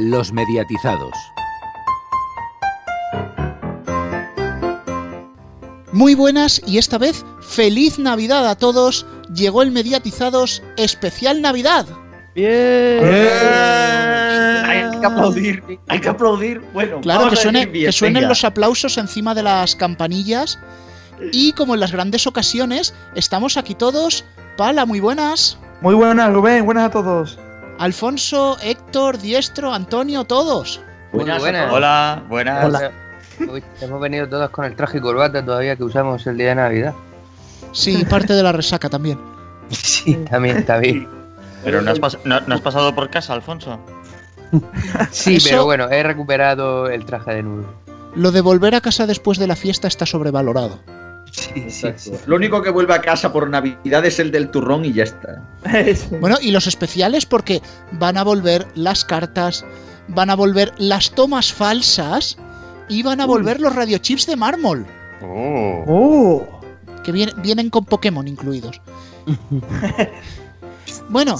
[0.00, 1.12] Los mediatizados.
[5.92, 9.06] Muy buenas y esta vez feliz Navidad a todos.
[9.34, 11.84] Llegó el Mediatizados especial Navidad.
[12.36, 13.04] Bien.
[14.64, 16.60] Hay que aplaudir, hay que aplaudir.
[16.72, 18.28] Bueno, Claro, que, suene- bien, que suenen venga.
[18.28, 20.60] los aplausos encima de las campanillas.
[21.32, 24.24] Y como en las grandes ocasiones, estamos aquí todos.
[24.56, 25.58] Pala, muy buenas.
[25.80, 26.64] Muy buenas, Rubén.
[26.64, 27.36] Buenas a todos.
[27.78, 30.80] Alfonso, Héctor, Diestro, Antonio, todos.
[31.12, 31.72] Buenas, Muy buenas.
[31.72, 32.64] Hola, buenas.
[32.66, 32.90] Hola.
[33.50, 36.54] Uy, hemos venido todos con el traje y corbata todavía que usamos el día de
[36.56, 36.94] Navidad.
[37.72, 39.18] Sí, parte de la resaca también.
[39.70, 41.06] Sí, también está bien.
[41.62, 43.78] Pero no has, pas- no- no has pasado por casa, Alfonso.
[45.10, 47.66] Sí, Eso- pero bueno, he recuperado el traje de nudo.
[48.14, 50.78] Lo de volver a casa después de la fiesta está sobrevalorado.
[51.30, 52.12] Sí, sí, sí.
[52.26, 55.42] Lo único que vuelve a casa por Navidad es el del turrón y ya está.
[56.20, 59.64] Bueno, y los especiales porque van a volver las cartas,
[60.08, 62.36] van a volver las tomas falsas
[62.88, 64.86] y van a volver los radiochips de mármol,
[65.22, 65.84] Oh.
[65.86, 66.60] ¡Oh!
[67.04, 68.80] que viene- vienen con Pokémon incluidos.
[71.10, 71.36] Bueno,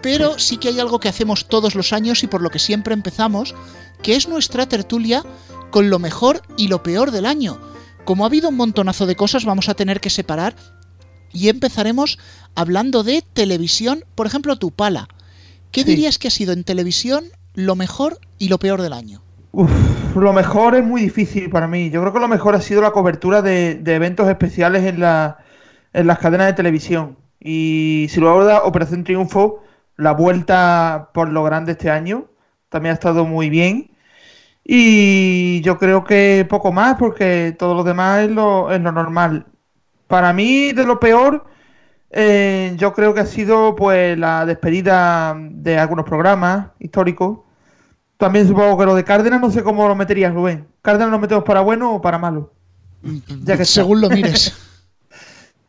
[0.00, 2.94] pero sí que hay algo que hacemos todos los años y por lo que siempre
[2.94, 3.54] empezamos,
[4.02, 5.24] que es nuestra tertulia
[5.70, 7.58] con lo mejor y lo peor del año.
[8.04, 10.54] Como ha habido un montonazo de cosas, vamos a tener que separar
[11.32, 12.18] y empezaremos
[12.54, 14.04] hablando de televisión.
[14.14, 15.08] Por ejemplo, tu pala.
[15.70, 15.90] ¿Qué Sí.
[15.90, 19.22] dirías que ha sido en televisión lo mejor y lo peor del año?
[19.52, 19.70] Uf,
[20.16, 21.90] lo mejor es muy difícil para mí.
[21.90, 25.38] Yo creo que lo mejor ha sido la cobertura de, de eventos especiales en, la,
[25.92, 27.16] en las cadenas de televisión.
[27.38, 29.62] Y si luego da Operación Triunfo,
[29.96, 32.26] la vuelta por lo grande este año,
[32.68, 33.92] también ha estado muy bien.
[34.64, 39.46] Y yo creo que poco más, porque todo lo demás es lo, es lo normal.
[40.06, 41.46] Para mí, de lo peor,
[42.10, 47.40] eh, yo creo que ha sido pues la despedida de algunos programas históricos.
[48.16, 50.66] También supongo que lo de Cárdenas, no sé cómo lo meterías, Rubén.
[50.82, 52.52] ¿Cárdenas lo metemos para bueno o para malo?
[53.02, 53.82] Ya que está.
[53.82, 54.56] Según lo mires.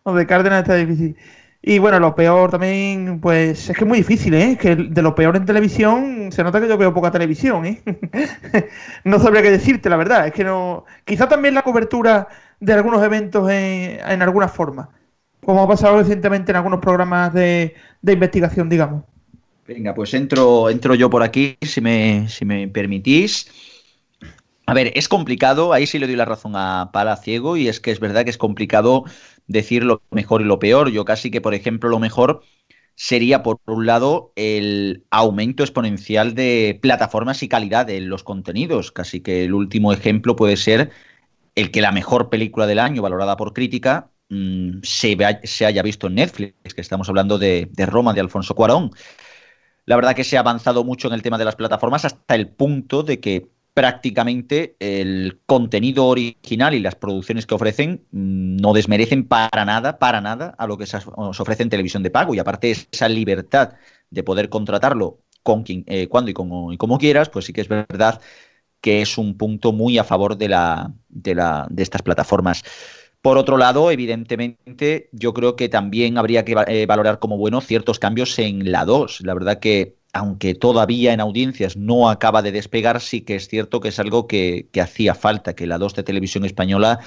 [0.04, 1.16] Lo de Cárdenas está difícil.
[1.64, 4.58] Y bueno, lo peor también, pues es que es muy difícil, ¿eh?
[4.60, 7.84] Que de lo peor en televisión, se nota que yo veo poca televisión, ¿eh?
[9.04, 10.26] no sabría qué decirte, la verdad.
[10.28, 10.86] Es que no.
[11.06, 12.28] Quizá también la cobertura
[12.60, 14.90] de algunos eventos en, en alguna forma.
[15.46, 19.04] Como ha pasado recientemente en algunos programas de, de investigación, digamos.
[19.66, 23.48] Venga, pues entro, entro yo por aquí, si me, si me permitís.
[24.68, 27.80] A ver, es complicado, ahí sí le doy la razón a Pala Ciego, y es
[27.80, 29.04] que es verdad que es complicado
[29.52, 30.90] decir lo mejor y lo peor.
[30.92, 32.44] Yo casi que, por ejemplo, lo mejor
[32.96, 38.92] sería, por un lado, el aumento exponencial de plataformas y calidad de los contenidos.
[38.92, 40.92] Casi que el último ejemplo puede ser
[41.56, 45.84] el que la mejor película del año, valorada por crítica, mm, se, vea- se haya
[45.84, 48.92] visto en Netflix, que estamos hablando de, de Roma, de Alfonso Cuarón.
[49.86, 52.50] La verdad que se ha avanzado mucho en el tema de las plataformas hasta el
[52.50, 53.50] punto de que
[53.82, 60.22] prácticamente el contenido original y las producciones que ofrecen mm, no desmerecen para nada, para
[60.22, 62.36] nada a lo que se ofrece en televisión de pago.
[62.36, 63.74] Y aparte esa libertad
[64.12, 67.68] de poder contratarlo con quien, eh, cuando y como, y quieras, pues sí que es
[67.68, 68.22] verdad
[68.82, 71.34] que es un punto muy a favor de, la, de,
[71.72, 72.64] de estas plataformas.
[73.22, 77.98] Por otro lado, evidentemente, yo creo que también habría que eh, valorar como bueno ciertos
[77.98, 79.22] cambios en la 2.
[79.22, 83.80] La verdad que, aunque todavía en audiencias no acaba de despegar, sí que es cierto
[83.80, 87.00] que es algo que, hacía falta, que la 2 de televisión española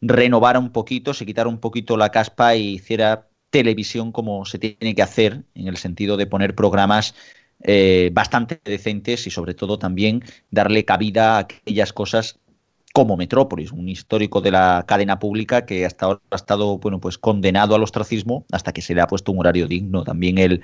[0.00, 4.94] renovara un poquito, se quitara un poquito la caspa y hiciera televisión como se tiene
[4.94, 7.14] que hacer, en el sentido de poner programas
[7.62, 12.38] eh, bastante decentes y sobre todo también darle cabida a aquellas cosas
[12.94, 17.18] como Metrópolis, un histórico de la cadena pública que hasta ahora ha estado bueno, pues
[17.18, 20.04] condenado al ostracismo hasta que se le ha puesto un horario digno.
[20.04, 20.62] También el,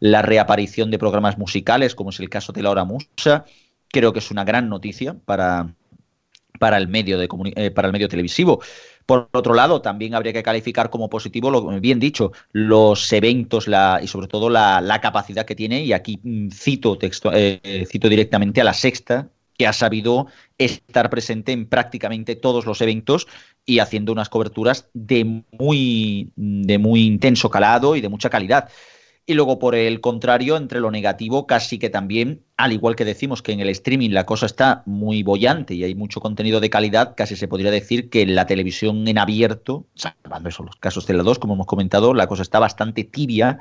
[0.00, 3.44] la reaparición de programas musicales, como es el caso de La Hora Musa,
[3.88, 5.74] creo que es una gran noticia para,
[6.58, 8.60] para, el, medio de eh, para el medio televisivo.
[9.06, 14.06] Por otro lado, también habría que calificar como positivo, lo bien dicho, los eventos y
[14.08, 18.60] sobre todo la, la, capacidad que tiene, y aquí mm, cito, texto, eh, cito directamente
[18.60, 20.26] a la sexta, que ha sabido
[20.58, 23.26] estar presente en prácticamente todos los eventos
[23.64, 28.68] y haciendo unas coberturas de muy, de muy intenso calado y de mucha calidad.
[29.28, 33.42] Y luego, por el contrario, entre lo negativo, casi que también, al igual que decimos
[33.42, 37.14] que en el streaming la cosa está muy bollante y hay mucho contenido de calidad,
[37.16, 41.14] casi se podría decir que en la televisión en abierto, salvando eso, los casos de
[41.14, 43.58] la 2, como hemos comentado, la cosa está bastante tibia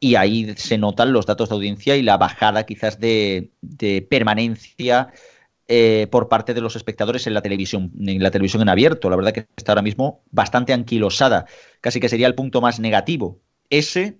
[0.00, 5.12] y ahí se notan los datos de audiencia y la bajada quizás de, de permanencia
[5.68, 9.10] eh, por parte de los espectadores en la televisión, en la televisión en abierto.
[9.10, 11.46] La verdad que está ahora mismo bastante anquilosada,
[11.80, 13.40] casi que sería el punto más negativo.
[13.70, 14.18] Ese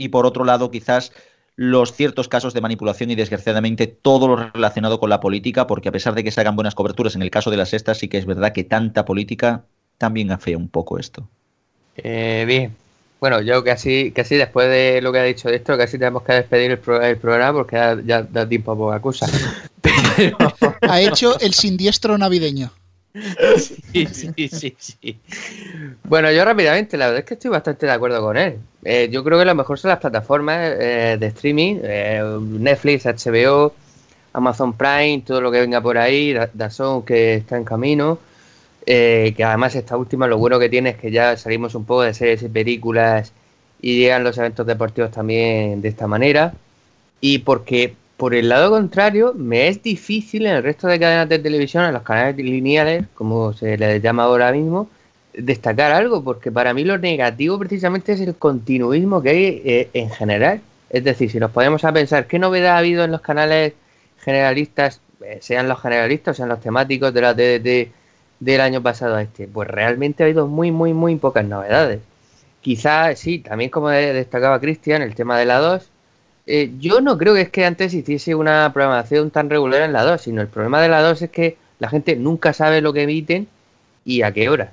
[0.00, 1.12] y por otro lado quizás
[1.56, 5.92] los ciertos casos de manipulación y desgraciadamente todo lo relacionado con la política, porque a
[5.92, 8.16] pesar de que se hagan buenas coberturas, en el caso de las estas sí que
[8.16, 9.64] es verdad que tanta política
[9.98, 11.28] también afea un poco esto.
[11.96, 12.74] Eh, bien,
[13.20, 16.70] bueno, yo casi, casi después de lo que ha dicho esto, casi tenemos que despedir
[16.70, 17.76] el, programa porque
[18.06, 19.26] ya, da tiempo a poca cosa.
[20.82, 22.72] Ha hecho el sindiestro navideño.
[23.92, 25.20] Sí, sí, sí, sí.
[26.04, 28.58] Bueno, yo rápidamente, la verdad es que estoy bastante de acuerdo con él.
[28.84, 33.72] Eh, yo creo que lo mejor son las plataformas eh, de streaming, eh, Netflix, HBO,
[34.32, 38.18] Amazon Prime, todo lo que venga por ahí, Dazón que está en camino.
[38.86, 42.14] que además esta última lo bueno que tiene es que ya salimos un poco de
[42.14, 43.32] series y películas
[43.82, 46.54] y llegan los eventos deportivos también de esta manera.
[47.20, 51.38] Y porque por el lado contrario, me es difícil en el resto de cadenas de
[51.38, 54.90] televisión, en los canales lineales, como se les llama ahora mismo,
[55.32, 60.10] destacar algo, porque para mí lo negativo precisamente es el continuismo que hay eh, en
[60.10, 60.60] general.
[60.90, 63.72] Es decir, si nos podemos a pensar qué novedad ha habido en los canales
[64.18, 67.90] generalistas, eh, sean los generalistas, sean los temáticos de la TDT
[68.38, 72.00] del año pasado a este, pues realmente ha habido muy, muy, muy pocas novedades.
[72.60, 75.90] Quizás, sí, también como destacaba Cristian, el tema de la 2,
[76.46, 80.04] eh, yo no creo que es que antes hiciese una programación tan regular en la
[80.04, 83.02] 2, sino el problema de la 2 es que la gente nunca sabe lo que
[83.02, 83.48] emiten
[84.04, 84.70] y a qué hora.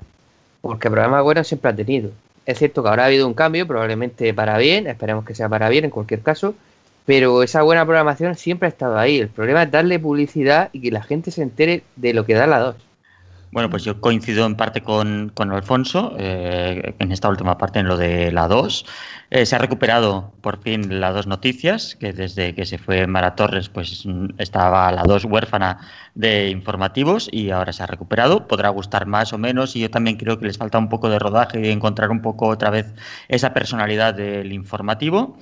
[0.60, 2.10] Porque programas buenos siempre ha tenido.
[2.46, 5.68] Es cierto que ahora ha habido un cambio, probablemente para bien, esperemos que sea para
[5.68, 6.54] bien en cualquier caso,
[7.04, 9.18] pero esa buena programación siempre ha estado ahí.
[9.18, 12.46] El problema es darle publicidad y que la gente se entere de lo que da
[12.46, 12.76] la 2.
[13.50, 17.96] Bueno, pues yo coincido en parte con, Alfonso, eh, en esta última parte, en lo
[17.96, 18.84] de la 2.
[19.30, 23.34] Eh, se ha recuperado por fin la 2 Noticias, que desde que se fue Mara
[23.36, 24.04] Torres, pues
[24.36, 25.78] estaba la 2 huérfana
[26.14, 28.46] de informativos y ahora se ha recuperado.
[28.46, 31.18] Podrá gustar más o menos y yo también creo que les falta un poco de
[31.18, 32.94] rodaje y encontrar un poco otra vez
[33.28, 35.38] esa personalidad del informativo.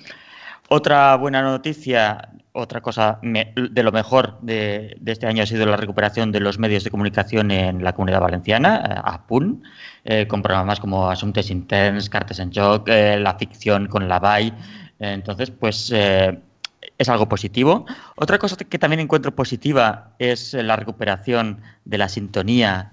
[0.69, 6.33] Otra buena noticia, otra cosa de lo mejor de, este año ha sido la recuperación
[6.33, 9.63] de los medios de comunicación en la comunidad valenciana, eh, APUN,
[10.05, 14.53] eh, con programas como Asuntos Interns, Cartes en Joc, eh, la ficción con la BAI.
[14.99, 17.85] entonces, pues es algo positivo.
[18.17, 22.93] Otra cosa que también encuentro positiva es la recuperación de la sintonía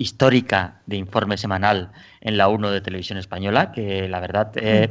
[0.00, 1.92] histórica de informe semanal
[2.22, 4.90] en la 1 de Televisión Española, que la verdad eh,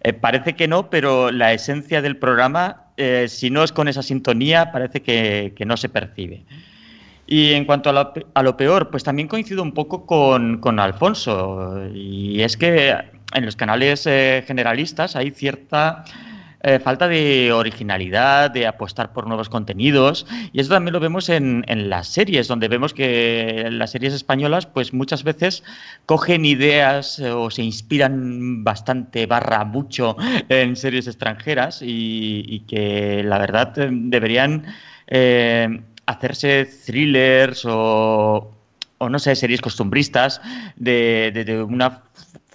[0.00, 4.02] eh, parece que no, pero la esencia del programa, eh, si no es con esa
[4.02, 6.44] sintonía, parece que, no se percibe.
[7.26, 12.40] Y en cuanto a lo, peor, pues también coincido un poco con, con, Alfonso, y
[12.42, 12.94] es que
[13.34, 16.04] en los canales generalistas hay cierta
[16.68, 20.26] eh, falta de originalidad, de apostar por nuevos contenidos.
[20.52, 24.92] Y eso también lo vemos en, las series, donde vemos que las series españolas, pues
[24.92, 25.62] muchas veces
[26.06, 30.16] cogen ideas eh, o se inspiran bastante, barra mucho
[30.48, 34.64] en series extranjeras y, que la verdad eh, deberían
[36.06, 38.56] hacerse thrillers o,
[38.98, 40.40] no sé, series costumbristas
[40.74, 42.02] de, de, una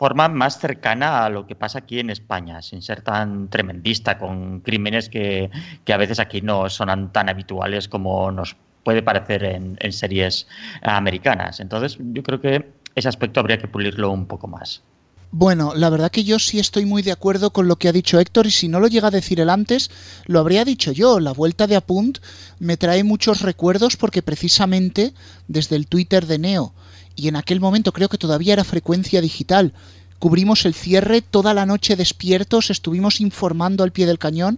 [0.02, 4.62] forma más cercana a lo que pasa aquí en España, sin ser tan tremendista, con
[4.62, 5.52] crímenes que,
[5.94, 10.48] a veces aquí no son tan habituales como nos puede parecer en, en series
[10.82, 11.60] americanas.
[11.60, 14.82] Entonces, yo creo que ese aspecto habría que pulirlo un poco más.
[15.30, 18.20] Bueno, la verdad que yo sí estoy muy de acuerdo con lo que ha dicho
[18.20, 19.92] Héctor y si no lo llega a decir él antes,
[20.26, 21.20] lo habría dicho yo.
[21.20, 22.18] La vuelta de Apunt
[22.58, 25.14] me trae muchos recuerdos porque precisamente
[25.48, 26.74] desde el Twitter de Neo
[27.22, 29.74] y en aquel momento creo que todavía era frecuencia digital.
[30.18, 34.58] Cubrimos el cierre toda la noche despiertos, estuvimos informando al pie del cañón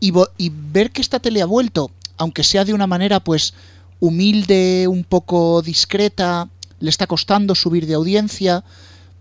[0.00, 0.12] y,
[0.50, 3.54] ver que esta tele ha vuelto, aunque sea de una manera pues
[4.00, 6.48] humilde, un poco discreta,
[6.80, 8.64] le está costando subir de audiencia,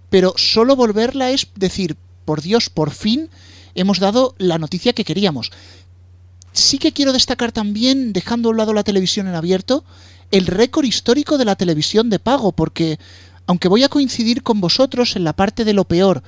[0.10, 3.30] pero solo volverla es decir, por Dios, por fin
[3.76, 5.52] hemos dado la noticia que queríamos.
[6.54, 9.84] Sí que quiero destacar también, dejando a un lado la televisión en abierto,
[10.32, 13.00] el récord histórico de la televisión de pago, porque
[13.46, 16.24] aunque voy a coincidir con vosotros en la parte de lo peor,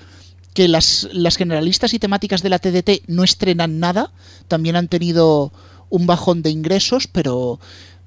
[0.54, 4.12] que las, las generalistas y temáticas de la TDT no estrenan nada,
[4.48, 5.52] también han tenido
[5.90, 7.60] un bajón de ingresos, pero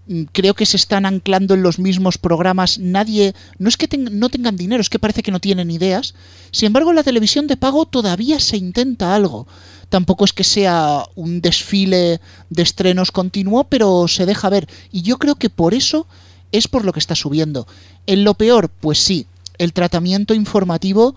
[0.07, 2.79] mm, creo que se están anclando en los mismos programas.
[2.79, 6.15] Nadie, no es que no tengan dinero, es que parece que no tienen ideas.
[6.51, 9.47] Sin embargo, la televisión de pago todavía se intenta algo
[9.89, 14.69] tampoco es que sea un desfile de estrenos continuo, pero se deja ver.
[14.93, 16.07] Y yo creo que por eso
[16.53, 17.67] es por lo que está subiendo.
[18.07, 19.27] En lo peor, pues sí,
[19.59, 21.15] el tratamiento informativo,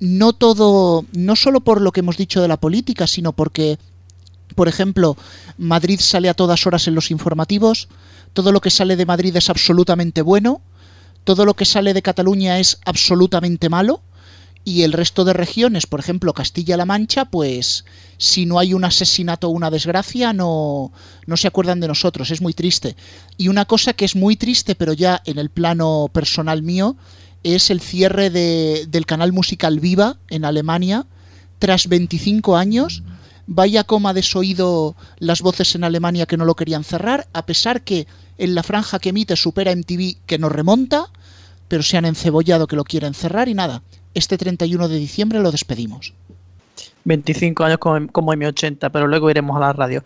[0.00, 3.78] no todo, no solo por lo que hemos dicho de la política, sino porque,
[4.54, 5.16] por ejemplo,
[5.56, 7.88] Madrid sale a todas horas en los informativos,
[8.32, 10.60] todo lo que sale de Madrid es absolutamente bueno,
[11.22, 14.02] todo lo que sale de Cataluña es absolutamente malo,
[14.64, 17.84] y el resto de regiones, por ejemplo Castilla-La Mancha, pues
[18.16, 20.90] si no hay un asesinato o una desgracia no,
[21.26, 22.96] no se acuerdan de nosotros, es muy triste.
[23.36, 26.96] Y una cosa que es muy triste, pero ya en el plano personal mío,
[27.42, 31.06] es el cierre de, del canal musical Viva en Alemania,
[31.58, 33.02] tras 25 años.
[33.46, 38.06] Vaya coma desoído las voces en Alemania que no lo querían cerrar, a pesar que
[38.38, 41.10] en la franja que emite supera MTV que nos remonta,
[41.68, 43.82] pero se han encebollado que lo quieren cerrar y nada,
[44.14, 46.14] este 31 de diciembre lo despedimos.
[47.04, 50.02] 25 años como, como M80, pero luego iremos a la radio.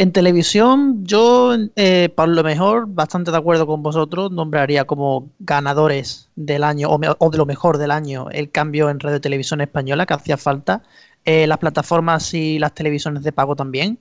[0.00, 6.30] En televisión, yo, eh, por lo mejor, bastante de acuerdo con vosotros, nombraría como ganadores
[6.36, 10.14] del año o, de lo mejor del año el cambio en radio televisión española que
[10.14, 10.82] hacía falta,
[11.26, 13.98] eh, las plataformas y las televisiones de pago también.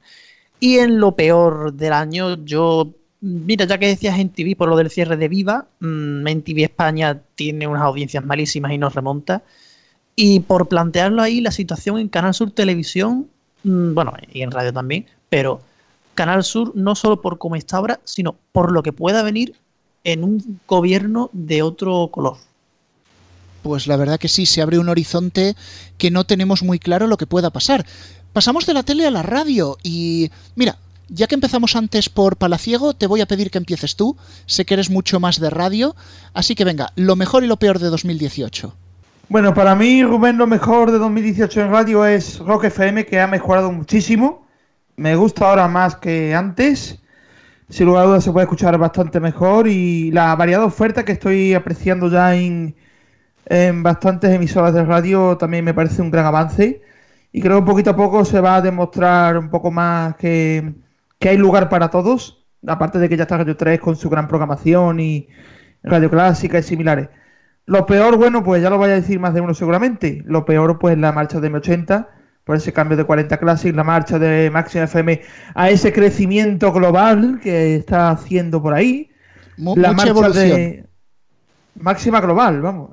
[0.62, 4.78] Y en lo peor del año, yo, mira, ya que decías en TV por lo
[4.78, 9.44] del cierre de Viva, mmm, en TV España tiene unas audiencias malísimas y nos remonta.
[10.16, 13.28] Y por plantearlo ahí, la situación en Canal Sur Televisión,
[13.64, 15.62] mmm, bueno, y en radio también, pero
[16.16, 19.56] Canal Sur no solo por cómo está ahora, sino por lo que pueda venir
[20.04, 22.38] en un gobierno de otro color.
[23.64, 25.56] Pues la verdad que sí, se abre un horizonte
[25.98, 27.86] que no tenemos muy claro lo que pueda pasar.
[28.34, 30.78] Pasamos de la tele a la radio y mira,
[31.10, 34.16] ya que empezamos antes por Palaciego, te voy a pedir que empieces tú.
[34.46, 35.96] Sé que eres mucho más de radio,
[36.34, 38.74] así que venga, lo mejor y lo peor de 2018.
[39.28, 43.28] Bueno, para mí, Rubén, lo mejor de 2018 en radio es Rock FM, que ha
[43.28, 44.48] mejorado muchísimo.
[44.96, 47.00] Me gusta ahora más que antes.
[47.70, 51.54] Sin lugar a dudas se puede escuchar bastante mejor y la variada oferta que estoy
[51.54, 52.76] apreciando ya en,
[53.46, 56.82] en bastantes emisoras de radio también me parece un gran avance.
[57.32, 60.74] Y creo que poquito a poco se va a demostrar un poco más que,
[61.20, 62.46] que hay lugar para todos.
[62.68, 65.30] Aparte de que ya está Radio 3 con su gran programación y
[65.84, 67.10] Radio Clásica y similares.
[67.66, 70.24] Lo peor, bueno, pues ya lo voy a decir más de uno seguramente.
[70.26, 72.08] Lo peor, pues la marcha de M80,
[72.44, 75.22] por ese cambio de 40 Classic, la marcha de Máxima FM
[75.54, 79.12] a ese crecimiento global que está haciendo por ahí.
[79.58, 80.48] Mu la mucha marcha evolución.
[80.50, 80.86] de
[81.76, 82.90] Máxima Global, vamos.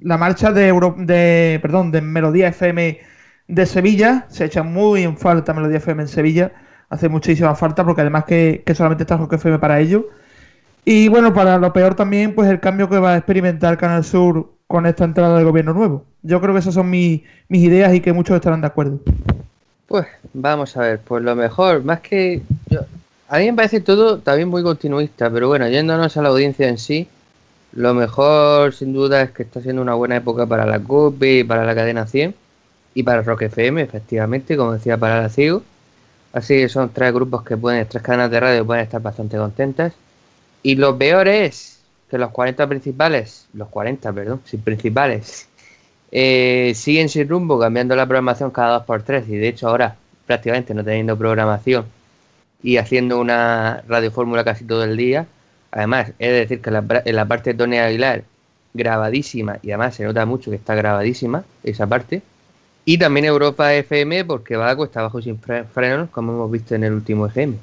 [0.00, 0.96] La marcha de, Euro...
[0.98, 2.98] de, perdón, de Melodía FM
[3.46, 6.52] de Sevilla, se echa muy en falta Melodía FM en Sevilla,
[6.90, 10.08] hace muchísima falta porque además que, que solamente está Rock FM para ello.
[10.84, 14.50] Y bueno, para lo peor también, pues el cambio que va a experimentar Canal Sur
[14.66, 16.04] con esta entrada del gobierno nuevo.
[16.22, 18.98] Yo creo que esas son mi, mis ideas y que muchos estarán de acuerdo.
[19.86, 22.80] Pues vamos a ver, pues lo mejor, más que yo,
[23.28, 26.78] a mí me parece todo también muy continuista, pero bueno, yéndonos a la audiencia en
[26.78, 27.08] sí,
[27.72, 31.64] lo mejor sin duda es que está siendo una buena época para la COPE para
[31.64, 32.34] la cadena 100
[32.94, 35.62] y para Rock FM, efectivamente, como decía para la CIO.
[36.32, 39.92] Así que son tres grupos que pueden, tres cadenas de radio pueden estar bastante contentas.
[40.62, 41.80] Y lo peor es
[42.10, 45.48] que los 40 principales, los 40, perdón, sí, principales,
[46.10, 50.84] eh, siguen sin rumbo, cambiando la programación cada 2x3 y de hecho ahora prácticamente no
[50.84, 51.86] teniendo programación
[52.62, 55.26] y haciendo una radiofórmula casi todo el día.
[55.70, 58.24] Además, he de decir que la, en la parte de Tony Aguilar,
[58.74, 62.22] grabadísima, y además se nota mucho que está grabadísima esa parte.
[62.88, 66.84] Y también Europa FM, porque va a cuesta sin fre frenos, como hemos visto en
[66.84, 67.58] el último EGM.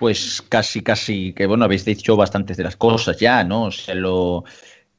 [0.00, 3.66] Pues casi, casi, que bueno, habéis dicho bastantes de las cosas ya, ¿no?
[3.66, 4.42] O sea, lo,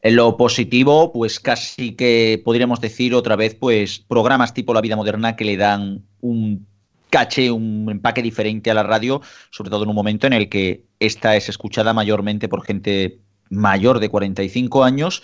[0.01, 4.96] en lo positivo, pues casi que podríamos decir otra vez, pues programas tipo La Vida
[4.96, 6.66] Moderna que le dan un
[7.10, 10.86] caché, un empaque diferente a la radio, sobre todo en un momento en el que
[11.01, 15.22] esta es escuchada mayormente por gente mayor de 45 años.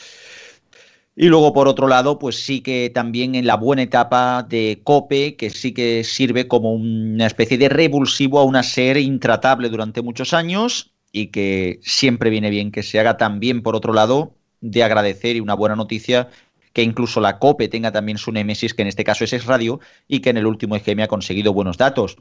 [1.16, 5.38] Y luego, por otro lado, pues sí que también en la buena etapa de Cope,
[5.38, 10.34] que sí que sirve como una especie de revulsivo a una serie intratable durante muchos
[10.34, 15.38] años y que siempre viene bien que se haga también, por otro lado, de agradecer
[15.38, 16.30] y una buena noticia
[16.74, 19.80] que incluso la COPE tenga también su némesis, que en este caso es Es Radio,
[20.10, 22.18] y que en el último EGM ha conseguido buenos datos.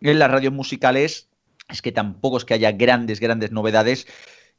[0.00, 1.28] En las radios musicales
[1.68, 4.08] es que tampoco es que haya grandes, grandes novedades,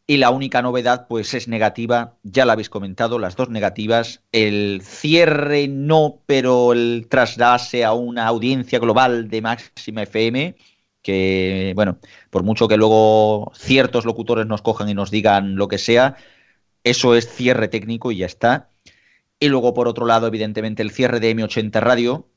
[0.08, 4.82] y la única novedad pues es negativa, ya la habéis comentado, las dos negativas, el
[4.84, 10.56] cierre no, pero el trasdase a una audiencia global de Máxima FM,
[11.02, 15.78] que bueno, por mucho que luego ciertos locutores nos cojan y nos digan lo que
[15.78, 16.18] sea,
[16.84, 18.70] eso es cierre técnico y ya está.
[19.40, 22.28] Y luego, por otro lado, evidentemente, el cierre de M80 Radio,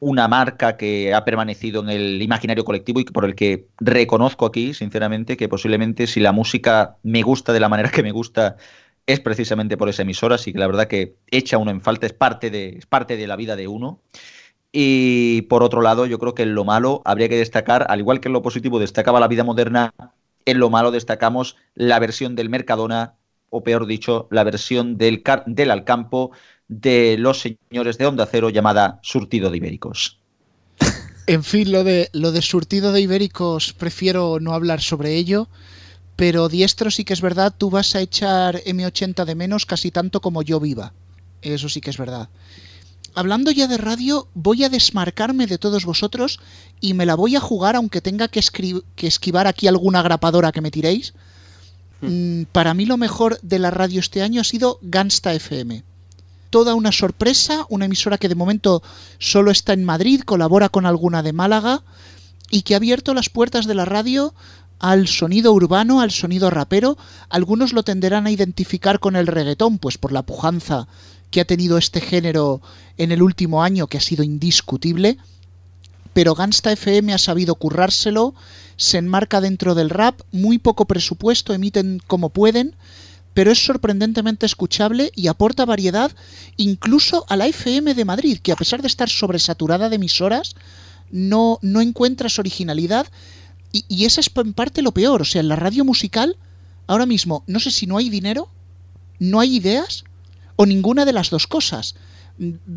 [0.00, 4.74] una marca que ha permanecido en el imaginario colectivo y por el que reconozco aquí,
[4.74, 8.56] sinceramente, que posiblemente si la música me gusta de la manera que me gusta,
[9.06, 12.14] es precisamente por esa emisora, así que la verdad que echa uno en falta, es
[12.14, 14.00] parte de, es parte de la vida de uno.
[14.72, 18.20] Y por otro lado, yo creo que en lo malo habría que destacar, al igual
[18.20, 19.92] que en lo positivo destacaba la vida moderna,
[20.46, 23.14] en lo malo destacamos la versión del Mercadona
[23.50, 26.30] o peor dicho, la versión del, del Alcampo
[26.70, 30.20] de los señores de Onda Cero llamada Surtido de Ibéricos.
[31.26, 35.48] En fin, lo de, lo de surtido de ibéricos prefiero no hablar sobre ello,
[36.16, 40.20] pero diestro sí que es verdad, tú vas a echar M80 de menos casi tanto
[40.20, 40.92] como yo viva.
[41.42, 42.28] Eso sí que es verdad.
[43.14, 46.40] Hablando ya de radio, voy a desmarcarme de todos vosotros
[46.80, 48.40] y me la voy a jugar aunque tenga que,
[48.96, 51.14] que esquivar aquí alguna grapadora que me tiréis.
[52.00, 55.89] Mm, para mí lo mejor de la radio este año ha sido Gansta FM
[56.50, 58.82] toda una sorpresa, una emisora que de momento
[59.18, 61.82] solo está en Madrid, colabora con alguna de Málaga
[62.50, 64.34] y que ha abierto las puertas de la radio
[64.80, 66.98] al sonido urbano, al sonido rapero.
[67.28, 70.88] Algunos lo tenderán a identificar con el reggaetón, pues por la pujanza
[71.30, 72.60] que ha tenido este género
[72.96, 75.18] en el último año, que ha sido indiscutible.
[76.12, 78.34] Pero Gansta FM ha sabido currárselo,
[78.76, 82.74] se enmarca dentro del rap, muy poco presupuesto, emiten como pueden,
[83.34, 86.10] pero es sorprendentemente escuchable y aporta variedad
[86.56, 90.54] incluso a la FM de Madrid, que a pesar de estar sobresaturada de emisoras,
[91.10, 93.06] no, no encuentras originalidad
[93.72, 95.22] y, y esa es en parte lo peor.
[95.22, 96.36] O sea, en la radio musical,
[96.86, 98.48] ahora mismo, no sé si no hay dinero,
[99.18, 100.04] no hay ideas
[100.56, 101.94] o ninguna de las dos cosas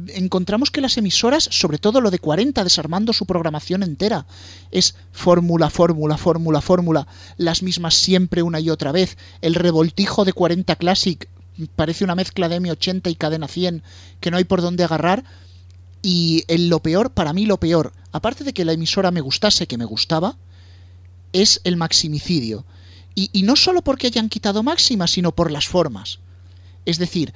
[0.07, 4.25] encontramos que las emisoras, sobre todo lo de 40, desarmando su programación entera,
[4.71, 9.17] es fórmula, fórmula, fórmula, fórmula, las mismas siempre una y otra vez.
[9.41, 11.29] El revoltijo de 40 Classic
[11.75, 13.83] parece una mezcla de M80 y cadena 100
[14.19, 15.23] que no hay por dónde agarrar.
[16.01, 19.67] Y en lo peor, para mí lo peor, aparte de que la emisora me gustase,
[19.67, 20.35] que me gustaba,
[21.31, 22.65] es el maximicidio.
[23.15, 26.19] Y, y no solo porque hayan quitado máxima, sino por las formas.
[26.85, 27.33] Es decir,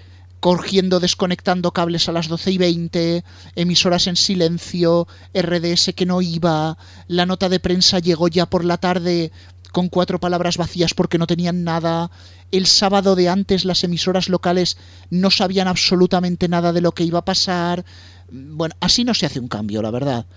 [0.56, 3.26] cogiendo, desconectando cables a las 12 y 20,
[3.58, 6.78] emisoras en silencio, RDS que no iba,
[7.10, 9.34] la nota de prensa llegó ya por la tarde
[9.74, 12.12] con cuatro palabras vacías porque no tenían nada,
[12.50, 14.78] el sábado de antes las emisoras locales
[15.10, 17.84] no sabían absolutamente nada de lo que iba a pasar.
[18.32, 20.28] Bueno, así no se hace un cambio, la verdad.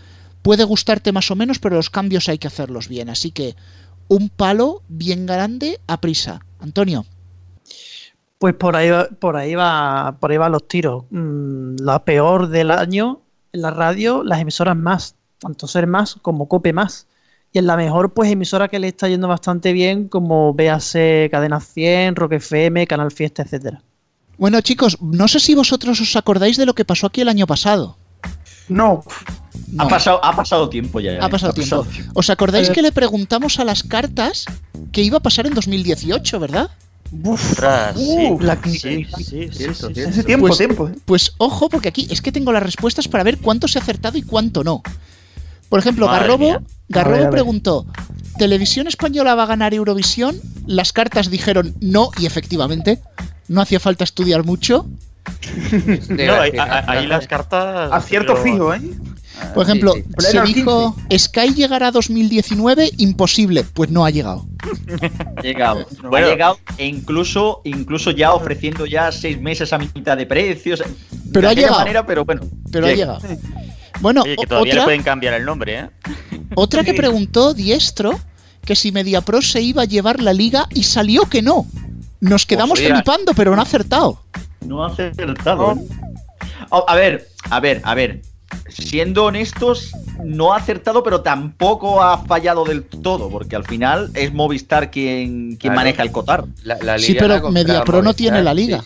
[0.42, 3.54] Puede gustarte más o menos, pero los cambios hay que hacerlos bien, así que
[4.08, 6.40] un palo bien grande a prisa.
[6.58, 7.06] Antonio.
[8.40, 11.04] Pues por ahí, por ahí va, por ahí van los tiros.
[11.10, 13.20] Mm, la peor del año
[13.52, 17.06] en la radio, las emisoras más, tanto Ser más como Cope más.
[17.52, 21.60] Y en la mejor, pues emisora que le está yendo bastante bien, como véase Cadena
[21.60, 23.82] 100, Rock FM, Canal Fiesta, etcétera.
[24.38, 27.46] Bueno, chicos, no sé si vosotros os acordáis de lo que pasó aquí el año
[27.46, 27.98] pasado.
[28.70, 29.02] No.
[29.76, 31.22] Ha, pasado, ha pasado tiempo ya.
[31.22, 31.86] Ha pasado, tiempo.
[32.14, 34.46] ¿Os acordáis que le preguntamos a las cartas
[34.92, 36.70] que iba a pasar en 2018, verdad?
[39.94, 40.90] Ese tiempo, tiempo.
[41.04, 44.16] Pues ojo, porque aquí es que tengo las respuestas para ver cuánto se ha acertado
[44.18, 44.82] y cuánto no.
[45.68, 47.86] Por ejemplo, Garrobo, Garrobo preguntó:
[48.38, 50.40] ¿Televisión española va a ganar Eurovisión?
[50.66, 53.00] Las cartas dijeron no, y efectivamente,
[53.48, 54.86] no hacía falta estudiar mucho.
[56.08, 57.92] no, ahí, las cartas.
[57.92, 58.80] Acierto fijo, ¿eh?
[59.54, 63.64] Por ejemplo, se dijo Sky llegará a 2019, imposible.
[63.64, 64.46] Pues no ha llegado.
[65.36, 65.86] Ha llegado.
[66.12, 70.82] ha llegado e incluso, incluso ya ofreciendo ya seis meses a mitad de precios.
[71.32, 71.78] Pero ha llegado.
[71.78, 72.42] Manera, pero bueno.
[72.70, 73.20] Pero ha llegado.
[74.00, 75.90] Bueno, que todavía le pueden cambiar el nombre, ¿eh?
[76.54, 78.18] Otra que preguntó Diestro
[78.64, 81.66] que si MediaPro se iba a llevar la liga y salió que no.
[82.20, 84.22] Nos quedamos flipando, pero no ha acertado.
[84.66, 85.72] No ha acertado.
[85.72, 85.78] ¿eh?
[86.70, 88.22] A ver, a ver, a ver
[88.70, 89.92] siendo honestos,
[90.24, 95.56] no ha acertado, pero tampoco ha fallado del todo, porque al final es Movistar quien,
[95.56, 96.44] quien maneja el Cotar.
[96.98, 98.82] sí, pero MediaPro no tiene la liga.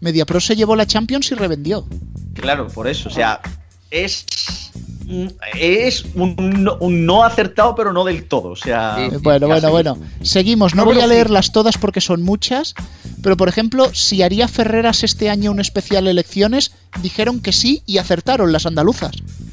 [0.00, 1.86] MediaPro se llevó la Champions y revendió.
[2.34, 3.08] Claro, por eso.
[3.08, 3.40] O sea,
[3.90, 4.24] es
[5.58, 8.50] es un, no acertado, pero no del todo.
[8.50, 9.98] O sea, bueno, bueno, bueno.
[10.22, 10.74] Seguimos.
[10.74, 12.74] No, voy a leerlas todas porque son muchas.
[13.22, 17.98] Pero, por ejemplo, si haría Ferreras este año un especial elecciones, dijeron que sí y
[17.98, 19.12] acertaron las andaluzas.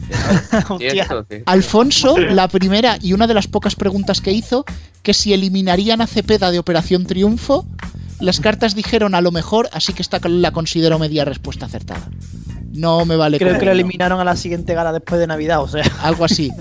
[1.46, 4.66] Alfonso, la primera y una de las pocas preguntas que hizo,
[5.04, 7.66] que si eliminarían a Cepeda de Operación Triunfo,
[8.20, 12.10] las cartas dijeron a lo mejor, así que esta la considero media respuesta acertada.
[12.74, 13.38] No me vale.
[13.40, 15.84] Creo que lo eliminaron a la siguiente gala después de Navidad, o sea.
[16.02, 16.52] Algo así.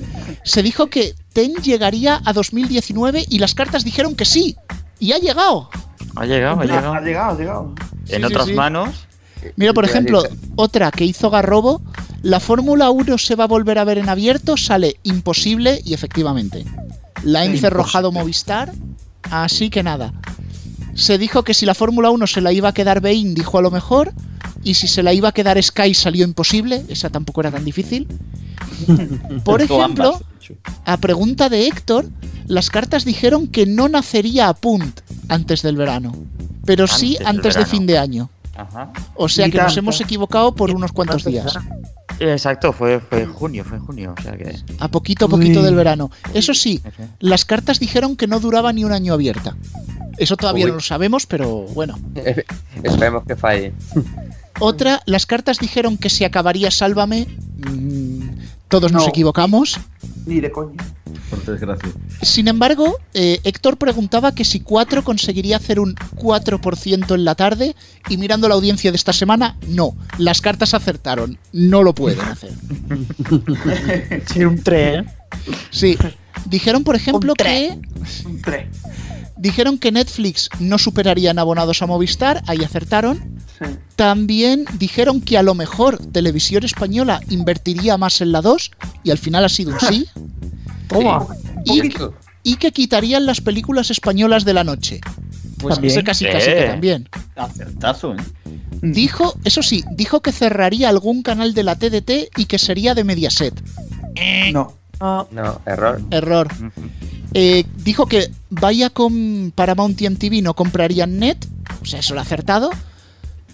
[0.44, 4.56] Se dijo que Ten llegaría a 2019 y las cartas dijeron que sí.
[4.98, 5.68] Y ha llegado.
[6.16, 6.92] Ha llegado, ha llegado.
[6.94, 7.74] Ha llegado, ha llegado.
[8.08, 9.06] En otras manos.
[9.56, 10.22] Mira, por ejemplo,
[10.56, 11.82] otra que hizo Garrobo,
[12.22, 16.64] la Fórmula 1 se va a volver a ver en abierto, sale imposible y efectivamente.
[17.22, 18.72] La ha encerrojado Movistar,
[19.30, 20.12] así que nada.
[20.94, 23.62] Se dijo que si la Fórmula 1 se la iba a quedar Bain, dijo a
[23.62, 24.12] lo mejor,
[24.64, 28.08] y si se la iba a quedar Sky salió imposible, esa tampoco era tan difícil.
[29.44, 30.20] Por ejemplo,
[30.84, 32.06] a pregunta de Héctor,
[32.46, 36.14] las cartas dijeron que no nacería a Punt antes del verano,
[36.64, 38.30] pero sí antes de fin de año.
[38.56, 38.90] Ajá.
[39.14, 41.58] O sea que nos hemos equivocado por unos cuantos días.
[42.18, 44.14] Exacto, fue, fue en junio, fue en junio.
[44.18, 44.56] O sea que.
[44.78, 45.66] A poquito a poquito Uy.
[45.66, 46.10] del verano.
[46.32, 46.82] Eso sí,
[47.20, 49.56] las cartas dijeron que no duraba ni un año abierta.
[50.16, 50.70] Eso todavía Uy.
[50.70, 51.98] no lo sabemos, pero bueno.
[52.82, 53.74] Esperemos que falle.
[54.58, 57.26] Otra, las cartas dijeron que se acabaría Sálvame.
[58.68, 59.08] Todos nos No.
[59.08, 59.78] equivocamos.
[60.26, 60.76] Ni de coña.
[61.30, 61.88] Por desgracia.
[62.22, 67.74] Sin embargo, eh, Héctor preguntaba que si 4 conseguiría hacer un 4% en la tarde
[68.08, 69.96] y mirando la audiencia de esta semana, no.
[70.18, 72.52] Las cartas acertaron, no lo pueden hacer.
[74.32, 75.04] Sí, un 3, ¿eh?
[75.70, 75.96] Sí.
[76.46, 77.72] Dijeron, por ejemplo, Un tres.
[78.22, 78.66] que Un 3.
[79.46, 83.38] Dijeron que Netflix no superaría en abonados a Movistar, ahí acertaron.
[83.58, 83.66] Sí.
[83.94, 88.72] También dijeron que a lo mejor Televisión Española invertiría más en la 2
[89.04, 90.08] y al final ha sido un sí.
[90.88, 91.26] Toma.
[92.42, 95.00] Y, que quitarían las películas españolas de la noche.
[95.58, 95.92] Pues También.
[95.92, 97.08] ese casi casi que también.
[97.34, 98.18] Acertazo, ¿eh?
[98.82, 103.04] Dijo, eso sí, dijo que cerraría algún canal de la TDT y que sería de
[103.04, 103.54] Mediaset.
[104.52, 104.74] No.
[105.00, 106.00] Ah, No, error.
[106.10, 106.48] Error.
[107.38, 111.36] Eh, dijo que vaya con Paramount y MTV no comprarían net,
[111.82, 112.70] o sea, eso lo ha acertado.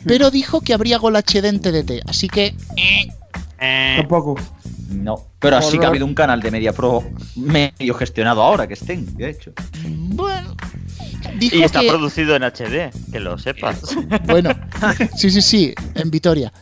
[0.06, 2.54] Pero dijo que habría Gol HD en TDT, así que
[3.96, 4.36] Tampoco.
[4.88, 5.26] No.
[5.40, 7.02] Pero así que ha habido un canal de Media Pro
[7.34, 9.52] medio gestionado ahora que estén, de hecho.
[9.84, 10.54] bueno.
[11.38, 13.80] Dijo Y está que, producido en HD, que lo sepas.
[14.26, 14.50] Bueno,
[15.16, 16.52] sí, sí, sí, en Vitoria.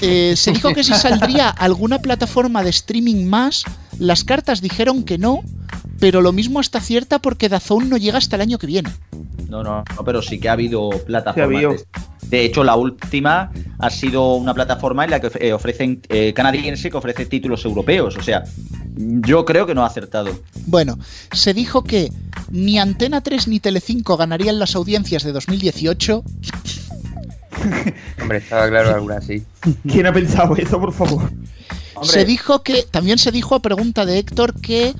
[0.00, 3.64] Eh, se dijo que si saldría alguna plataforma de streaming más,
[4.00, 5.42] las cartas dijeron que no,
[6.00, 8.90] pero lo mismo está cierta porque Dazón no llega hasta el año que viene.
[9.48, 11.34] No, no, no, pero sí que ha habido plataformas.
[11.34, 11.72] Sí ha habido.
[11.72, 16.32] de- De hecho, la última ha sido una plataforma en la que eh, ofrecen eh,
[16.32, 18.16] canadiense que ofrece títulos europeos.
[18.16, 18.44] O sea,
[18.96, 20.30] yo creo que no ha acertado.
[20.66, 20.98] Bueno,
[21.32, 22.10] se dijo que
[22.50, 26.22] ni Antena 3 ni Telecinco ganarían las audiencias de 2018.
[28.22, 29.42] Hombre, estaba claro alguna así.
[29.86, 31.30] ¿Quién ha pensado eso, por favor?
[32.02, 34.94] Se dijo que, también se dijo a pregunta de Héctor que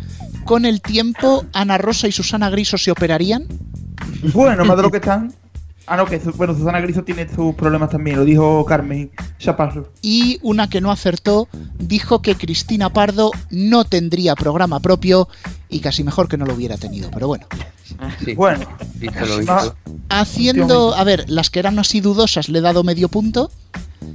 [0.45, 3.47] con el tiempo Ana Rosa y Susana Griso se operarían.
[4.33, 5.33] Bueno, más de lo que están.
[5.87, 9.93] Ah, no, que su- bueno, Susana Griso tiene sus problemas también, lo dijo Carmen Chaparro.
[10.03, 15.29] Y una que no acertó dijo que Cristina Pardo no tendría programa propio
[15.69, 17.11] y casi mejor que no lo hubiera tenido.
[17.11, 17.47] Pero bueno,
[18.25, 19.39] Sí, Bueno, visto lo Ah.
[19.65, 19.77] visto.
[20.11, 23.51] haciendo, a ver, las que eran así dudosas le he dado medio punto.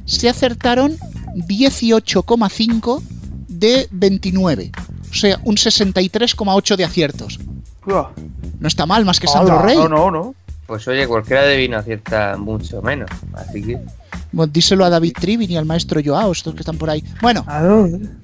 [0.05, 0.97] Se acertaron
[1.35, 3.01] 18,5
[3.47, 4.71] de 29.
[5.09, 7.39] O sea, un 63,8 de aciertos.
[8.59, 9.77] No está mal, más que Sandro hola, Rey.
[9.77, 10.35] No, no, no.
[10.65, 13.09] Pues oye, cualquiera de vino acierta mucho menos.
[13.33, 13.79] Así que.
[14.31, 17.03] Bueno, díselo a David Trivin y al maestro Joao, estos que están por ahí.
[17.21, 17.45] Bueno.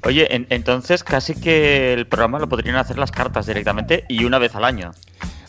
[0.03, 4.39] Oye, en- entonces casi que el programa lo podrían hacer las cartas directamente y una
[4.39, 4.91] vez al año.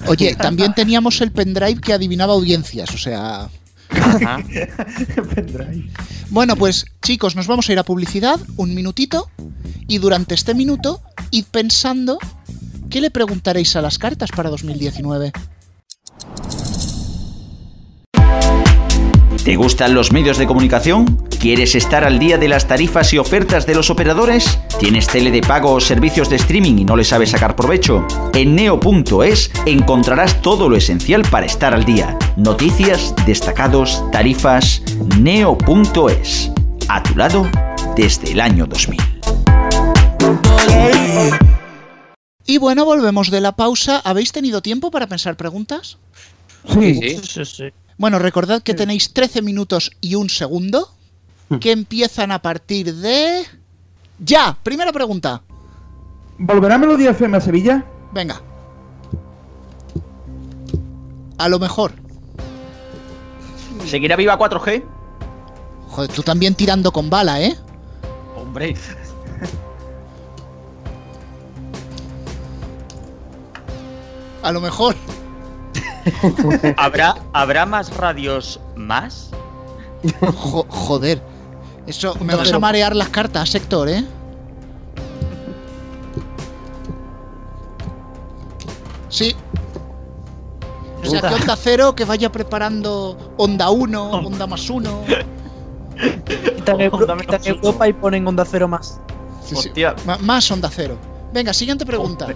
[0.06, 3.48] oye, también teníamos el pendrive que adivinaba audiencias, o sea...
[6.30, 9.30] Bueno, pues chicos, nos vamos a ir a publicidad, un minutito,
[9.86, 12.18] y durante este minuto, id pensando
[12.88, 15.32] qué le preguntaréis a las cartas para 2019.
[19.44, 21.16] ¿Te gustan los medios de comunicación?
[21.40, 24.60] ¿Quieres estar al día de las tarifas y ofertas de los operadores?
[24.78, 28.06] ¿Tienes tele de pago o servicios de streaming y no le sabes sacar provecho?
[28.34, 32.16] En neo.es encontrarás todo lo esencial para estar al día.
[32.36, 34.80] Noticias, destacados, tarifas.
[35.18, 36.52] Neo.es.
[36.86, 37.50] A tu lado
[37.96, 39.00] desde el año 2000.
[42.46, 44.00] Y bueno, volvemos de la pausa.
[44.04, 45.98] ¿Habéis tenido tiempo para pensar preguntas?
[46.72, 46.94] Sí.
[46.94, 47.20] Sí.
[47.24, 47.64] sí, sí.
[48.02, 50.88] Bueno, recordad que tenéis 13 minutos y un segundo,
[51.60, 53.44] que empiezan a partir de...
[54.18, 54.58] ¡Ya!
[54.64, 55.42] Primera pregunta.
[56.36, 57.84] ¿Volverá Melodía FM a Sevilla?
[58.12, 58.42] Venga.
[61.38, 61.92] A lo mejor.
[63.86, 64.82] ¿Seguirá viva 4G?
[65.90, 67.56] Joder, tú también tirando con bala, ¿eh?
[68.36, 68.74] Hombre.
[74.42, 74.96] A lo mejor.
[76.76, 79.30] ¿Habrá, ¿Habrá más radios más?
[80.34, 81.22] Jo- joder.
[81.86, 84.04] Eso, me vas a marear las cartas, Héctor, ¿eh?
[89.08, 89.34] Sí.
[91.04, 95.00] O sea, que Onda Cero que vaya preparando Onda 1, Onda más 1.
[96.56, 98.98] Quitan, Euro- quitan Europa y ponen onda cero más.
[99.44, 99.54] Sí,
[100.20, 100.96] Más Onda Cero.
[101.32, 102.28] Venga, siguiente pregunta.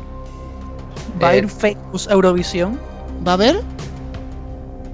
[1.23, 2.79] ¿Va a Eh, ir Famous a Eurovisión?
[3.27, 3.63] ¿Va a haber?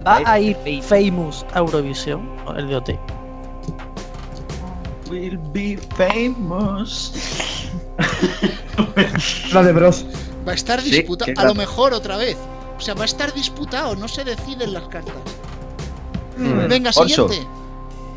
[0.06, 2.28] ¿Va a ir Famous a Eurovisión?
[2.46, 2.90] O El de OT.
[5.10, 7.12] Will be famous.
[9.52, 10.06] La de Bros.
[10.46, 11.32] Va a estar disputado.
[11.36, 12.36] A lo mejor otra vez.
[12.78, 15.14] O sea, va a estar disputado, no se deciden las cartas.
[16.36, 16.68] Mm.
[16.68, 17.46] Venga, siguiente.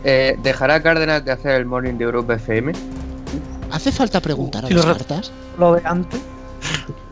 [0.04, 2.74] Eh, ¿Dejará Cárdenas de hacer el morning de Europa FM?
[3.72, 5.32] ¿Hace falta preguntar a las cartas?
[5.60, 6.22] Lo de antes.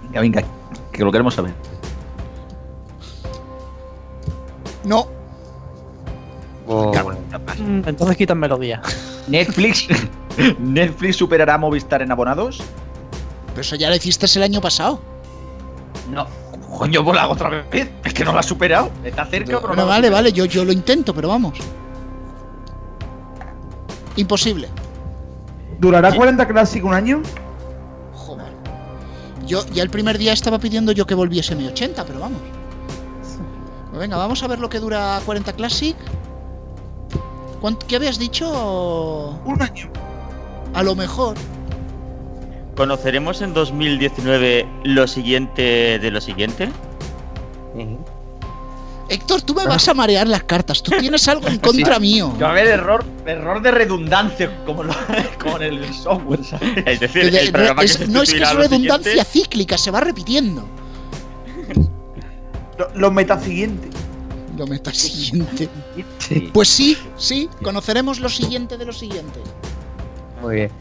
[0.03, 0.43] Venga, venga,
[0.91, 1.53] que lo queremos saber.
[4.83, 5.07] No.
[6.67, 6.91] O-
[7.59, 8.81] Mm, Entonces quitan melodía.
[9.27, 9.87] Netflix.
[10.59, 12.61] ¿Netflix superará a Movistar en abonados?
[13.49, 14.99] Pero eso ya lo hiciste el año pasado.
[16.11, 16.25] No.
[16.77, 17.89] Coño, pues la hago otra vez.
[18.03, 18.89] Es que no la ha superado.
[19.03, 21.53] Está cerca, pero no vale, vale, yo, yo lo intento, pero vamos.
[24.15, 24.69] Imposible.
[25.79, 27.21] ¿Durará 40 Classic un año?
[28.13, 28.47] Joder.
[29.45, 32.39] Yo ya el primer día estaba pidiendo yo que volviese mi 80, pero vamos.
[33.93, 35.95] Pues venga, vamos a ver lo que dura 40 Classic.
[37.61, 39.39] ¿Cuánto- ¿Qué habías dicho?
[39.45, 39.87] Un año.
[40.73, 41.35] A lo mejor.
[42.75, 46.69] ¿Conoceremos en 2019 lo siguiente de lo siguiente?
[49.09, 50.81] Héctor, tú me vas a marear las cartas.
[50.81, 52.33] Tú tienes algo en contra mío.
[52.39, 54.95] Yo, a ver, error, error de redundancia, como, lo-
[55.39, 56.77] como en el software, ¿sabes?
[56.87, 59.91] Es decir, De- el programa es- que no es que es redundancia siguiente- cíclica, se
[59.91, 60.65] va repitiendo.
[62.77, 63.91] Lo- Los metasiguientes.
[64.57, 65.67] Lo meta siguiente.
[66.19, 66.51] Sí.
[66.53, 69.39] Pues sí, sí, conoceremos lo siguiente de lo siguiente.
[70.43, 70.71] Muy bien.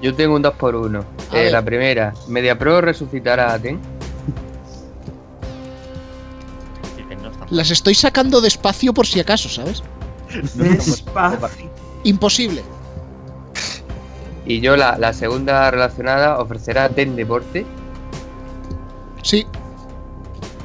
[0.00, 1.04] Yo tengo un 2x1.
[1.30, 1.50] A ver.
[1.52, 3.80] la primera, MediaPro resucitará a Ten.
[6.96, 9.82] Dicen, no, está- Las estoy sacando despacio por si acaso, ¿sabes?
[10.54, 11.70] Despacio.
[12.04, 12.62] Imposible.
[14.46, 17.66] Y yo la, la segunda relacionada ofrecerá Ten Deporte.
[19.22, 19.44] Sí.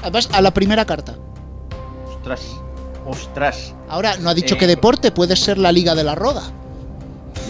[0.02, 1.16] Además, a la primera carta.
[2.18, 2.42] Ostras.
[3.06, 3.74] Ostras.
[3.90, 4.58] Ahora, no ha dicho Eh.
[4.58, 6.44] que deporte, puede ser la Liga de la Roda.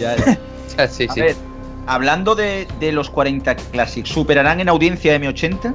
[0.00, 0.14] Ya,
[0.78, 1.20] Ah, sí, a sí.
[1.20, 1.36] ver,
[1.86, 5.74] hablando de, de los 40 Classics, ¿superarán en audiencia M80?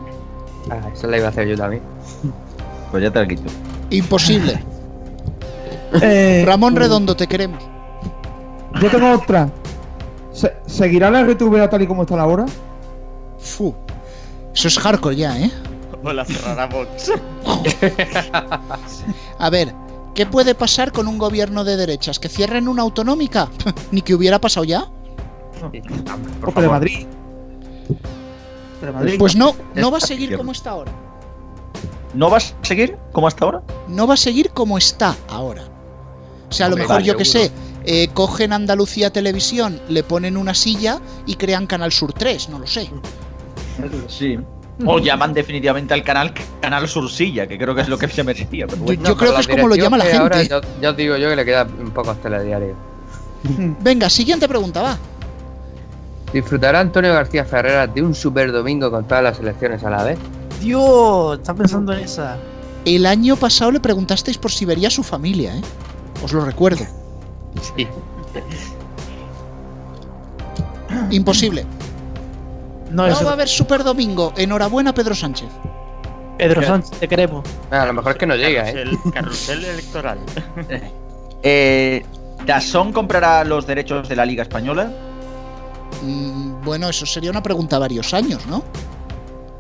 [0.72, 1.84] Ah, eso la iba a hacer yo también.
[2.90, 3.44] Pues ya te la quito.
[3.92, 4.60] Imposible.
[6.02, 7.64] Eh, Ramón uh, Redondo, te queremos.
[8.82, 9.50] Yo tengo otra.
[10.34, 12.46] Se- ¿Seguirá la RTV tal y como está la hora?
[13.40, 13.74] Fu.
[14.54, 15.50] Eso es hardcore ya, ¿eh?
[16.08, 17.12] O la cerrará Vox.
[19.40, 19.74] A ver,
[20.16, 22.20] ¿qué puede pasar con un gobierno de derechas?
[22.20, 23.50] ¿Que cierren una autonómica?
[23.92, 24.88] Ni que hubiera pasado ya.
[26.42, 26.70] Por.
[26.70, 27.06] Madrid.
[28.94, 29.16] Madrid.
[29.18, 30.92] Pues no, no va a seguir como está ahora.
[32.14, 33.64] ¿No vas a seguir como hasta ahora?
[33.88, 35.64] No va a seguir como está ahora.
[36.50, 37.52] O sea, a lo Hombre, mejor vale, yo que sé,
[37.84, 42.68] eh, cogen Andalucía Televisión, le ponen una silla y crean Canal Sur 3, no lo
[42.68, 42.90] sé.
[44.08, 44.38] Sí.
[44.86, 48.68] O llaman definitivamente al canal Canal Sursilla, que creo que es lo que se merecía.
[48.68, 49.04] Pero bueno.
[49.04, 50.50] Yo creo que es como lo llama la Ahora gente.
[50.50, 52.76] ya, ya os digo yo que le queda un poco hasta el diario.
[53.82, 54.98] Venga, siguiente pregunta, va.
[56.34, 60.20] ¿Disfrutará Antonio García Ferreras de un super domingo con todas las elecciones a la vez?
[60.60, 62.38] Dios, está pensando en esa.
[62.86, 65.62] El año pasado le preguntasteis por si vería a su familia, ¿eh?
[66.24, 66.86] Os lo recuerdo.
[67.76, 67.88] Sí.
[71.12, 71.66] Imposible.
[72.92, 74.34] No, va a haber Super Domingo.
[74.38, 75.50] Enhorabuena, Pedro Sánchez.
[76.38, 77.44] Pedro Sánchez, te queremos.
[77.72, 78.74] Ah, a lo mejor es que no llega, ¿eh?
[78.74, 80.20] Carrusel, carrusel electoral.
[81.44, 82.04] Eh,
[82.48, 84.92] ¿Dazón comprará los derechos de la Liga Española?
[86.02, 88.64] Mm, bueno, eso sería una pregunta varios años, ¿no?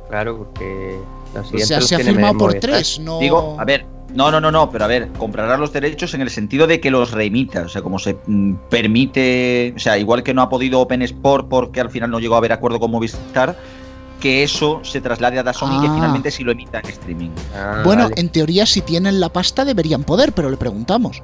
[0.09, 0.99] Claro, porque
[1.35, 3.19] los O siguientes sea, se ha firmado por tres, no.
[3.19, 6.29] Digo, a ver, no, no, no, no, pero a ver, comprará los derechos en el
[6.29, 10.33] sentido de que los reemita, o sea, como se mm, permite, o sea, igual que
[10.33, 13.55] no ha podido Open Sport porque al final no llegó a haber acuerdo con Movistar,
[14.19, 15.93] que eso se traslade a Dazón y que Ah.
[15.93, 17.29] finalmente sí lo emita en streaming.
[17.55, 18.15] Ah, Bueno, vale.
[18.17, 21.21] en teoría, si tienen la pasta, deberían poder, pero le preguntamos.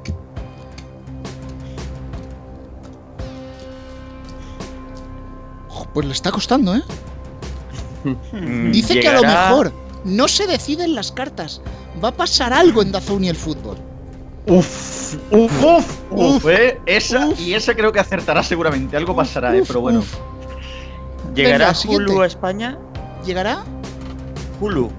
[5.93, 6.82] Pues le está costando, ¿eh?
[8.72, 9.72] Dice que a lo mejor
[10.06, 11.62] no se deciden las cartas.
[12.04, 13.78] Va a pasar algo en Dazón y el fútbol.
[14.46, 17.39] Uf, uf, uf, Uf, eh, esa, uf.
[17.39, 20.00] y esa creo que acertará seguramente, algo pasará, eh, pero bueno.
[20.00, 20.13] uf.
[21.34, 22.12] ¿Llegará Venga, siguiente.
[22.12, 22.78] Hulu a España?
[23.26, 23.63] ¿Llegará?
[24.60, 24.89] Hulu.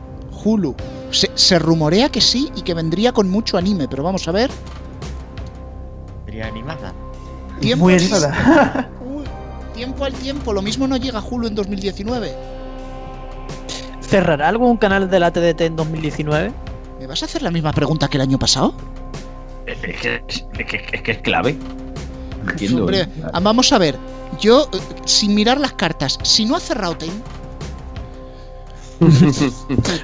[0.45, 0.75] Hulu.
[1.11, 4.51] Se, se rumorea que sí y que vendría con mucho anime, pero vamos a ver.
[6.25, 6.93] Sería animada.
[7.61, 8.91] Tiempo, Muy al- animada.
[9.75, 12.33] Tiempo al tiempo, lo mismo no llega Hulu en 2019.
[14.01, 16.53] ¿Cerrará algún canal de la TDT en 2019?
[17.05, 18.73] ¿Me vas a hacer la misma pregunta que el año pasado?
[19.67, 19.91] Es que
[20.27, 21.55] es, es que- es que es clave.
[22.49, 22.79] Entiendo.
[22.81, 23.99] Hombre, ah, vamos a ver.
[24.41, 24.71] Yo,
[25.05, 26.97] sin mirar las cartas, si no ha cerrado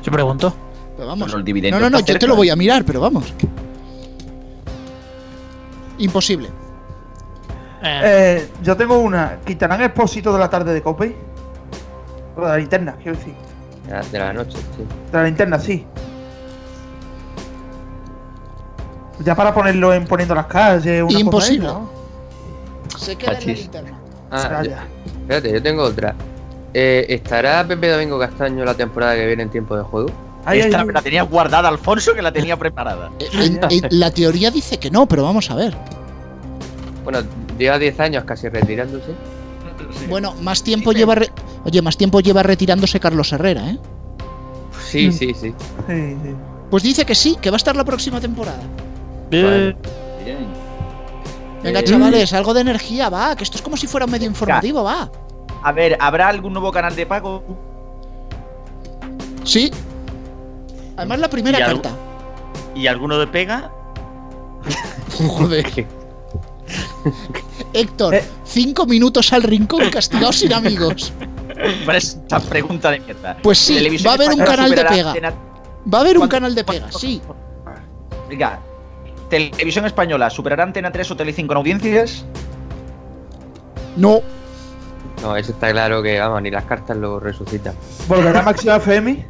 [0.02, 0.52] Yo pregunto.
[0.98, 1.30] vamos.
[1.32, 3.32] Pero dividendo No, no, no, yo te lo voy a mirar, pero vamos.
[5.96, 6.48] Imposible.
[7.82, 9.38] Eh, Eh, yo tengo una.
[9.46, 11.16] ¿Quitarán expósito de la tarde de Cope?
[12.36, 13.32] O de la linterna, quiero decir.
[13.86, 14.82] De la- De la noche, sí.
[15.12, 15.86] De la linterna, sí.
[19.24, 21.02] Ya para ponerlo en poniendo las calles.
[21.02, 21.66] Una Imposible.
[21.66, 22.98] Cosa ahí, ¿no?
[22.98, 23.98] Se queda en la linterna.
[24.30, 26.14] Ah, Ya, yo- espérate, yo tengo otra.
[26.72, 30.08] Eh, ¿Estará Pepe Domingo Castaño la temporada que viene en tiempo de juego?
[30.44, 33.10] Ahí, Esta me la tenía guardada Alfonso que la tenía preparada.
[33.18, 35.76] Eh, en- en- la teoría dice que no, pero vamos a ver.
[37.04, 37.20] Bueno,
[37.58, 39.12] lleva 10 años casi retirándose.
[40.08, 41.14] Bueno, más tiempo lleva.
[41.16, 41.30] re-
[41.64, 43.78] Oye, más tiempo lleva retirándose Carlos Herrera, ¿eh?
[44.86, 45.12] Sí.
[45.12, 45.54] Sí, sí.
[46.70, 48.60] Pues dice que sí, que va a estar la próxima temporada.
[49.30, 49.74] Eh,
[50.24, 50.46] Bien.
[51.62, 54.26] Venga, Eh, chavales, algo de energía, va, que esto es como si fuera un medio
[54.26, 55.10] informativo, va.
[55.62, 57.42] A ver, ¿habrá algún nuevo canal de pago?
[59.44, 59.70] Sí.
[60.96, 61.90] Además, la primera Y carta.
[62.74, 63.70] ¿Y alguno de pega?
[65.28, 65.86] Joder.
[67.72, 68.24] Héctor, Eh.
[68.44, 71.12] cinco minutos al rincón, castigado sin amigos.
[71.92, 73.36] Esa pregunta de mierda.
[73.42, 75.14] Pues sí, va a haber un canal de pega.
[75.92, 77.20] Va a haber un ¿Cuánto- canal de pega, sí.
[78.28, 78.60] Venga,
[79.30, 82.24] Televisión Española, ¿superará Antena 3 o Telecinco en audiencias?
[83.96, 84.20] No.
[85.22, 87.74] No, eso está claro que, vamos, ni las cartas lo resucitan.
[88.08, 89.26] ¿Volverá Máxima FM?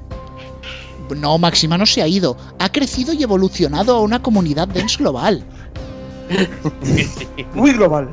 [1.17, 2.37] No, Máxima no se ha ido.
[2.59, 5.45] Ha crecido y evolucionado a una comunidad dance global.
[7.55, 8.09] Muy global.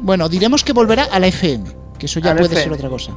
[0.00, 1.64] Bueno, diremos que volverá a la FM,
[1.98, 3.12] que eso ya A puede ser otra cosa.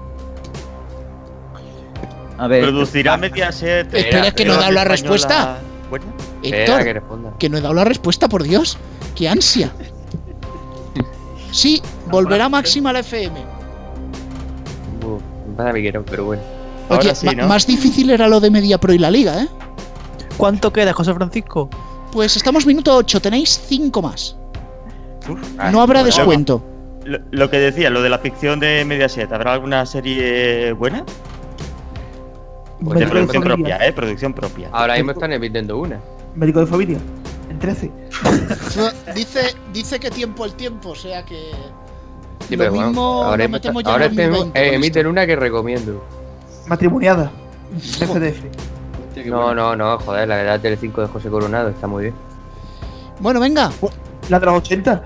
[2.37, 2.63] A ver.
[2.63, 3.93] ¿Producirá Mediaset?
[3.93, 5.59] Espera, es que no he dado la Española respuesta.
[6.41, 7.03] Héctor,
[7.37, 8.77] que no he dado la respuesta, por Dios.
[9.15, 9.71] ¡Qué ansia!
[11.51, 13.39] Sí, volverá Máxima a la FM.
[15.05, 15.21] Uf,
[16.09, 16.41] pero bueno.
[16.89, 17.47] Oye, Ahora sí, ma- ¿no?
[17.47, 19.47] más difícil era lo de Media Pro y la Liga, ¿eh?
[20.37, 21.69] ¿Cuánto queda, José Francisco?
[22.11, 24.35] Pues estamos minuto 8, tenéis 5 más.
[25.71, 26.63] No habrá bueno, descuento.
[27.05, 31.05] Lo, lo que decía, lo de la ficción de Mediaset, ¿habrá alguna serie buena?
[32.83, 33.93] Pues de ya producción lo- propia, ¿eh?
[33.93, 34.69] Producción propia.
[34.71, 35.99] Ahora mismo están emitiendo una.
[36.35, 36.97] Médico de familia.
[37.49, 37.91] En 13.
[39.15, 41.51] Dice, dice que tiempo el tiempo, o sea que.
[42.47, 46.03] Sí, lo bueno, mismo ahora, lo metemos ahora en 2020 eh, emiten una que recomiendo.
[46.67, 47.31] Matrimoniada.
[47.79, 48.43] FDF.
[49.27, 52.15] No, no, no, joder, la verdad Telecinco de José Coronado está muy bien.
[53.19, 53.71] Bueno, venga.
[54.29, 55.03] La de los 80.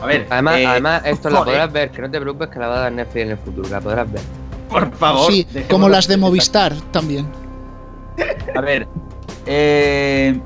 [0.00, 0.26] A ver.
[0.30, 2.80] Además, eh, además esto la podrás ver, que no te preocupes que la va a
[2.82, 4.22] dar Netflix en el futuro, la podrás ver.
[4.72, 5.30] Por favor.
[5.32, 7.26] sí, como las de Movistar también.
[8.56, 8.86] A ver.
[9.46, 10.40] eh,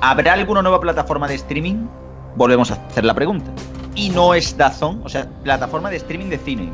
[0.00, 1.86] ¿Habrá alguna nueva plataforma de streaming?
[2.36, 3.50] Volvemos a hacer la pregunta.
[3.94, 6.70] Y no es Dazón, o sea, plataforma de streaming de cine.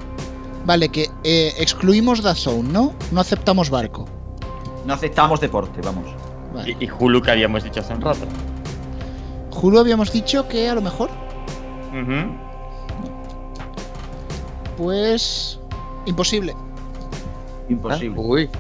[0.64, 2.92] Vale, que eh, excluimos DAZN, ¿no?
[3.10, 4.06] No aceptamos barco.
[4.86, 6.04] No aceptamos deporte, vamos.
[6.54, 6.76] Vale.
[6.78, 8.26] Y, y Hulu que habíamos dicho hace un rato.
[9.60, 11.10] Hulu habíamos dicho que a lo mejor,
[14.76, 15.58] pues.
[16.06, 16.54] Imposible.
[17.68, 18.18] Imposible.
[18.20, 18.50] Uy,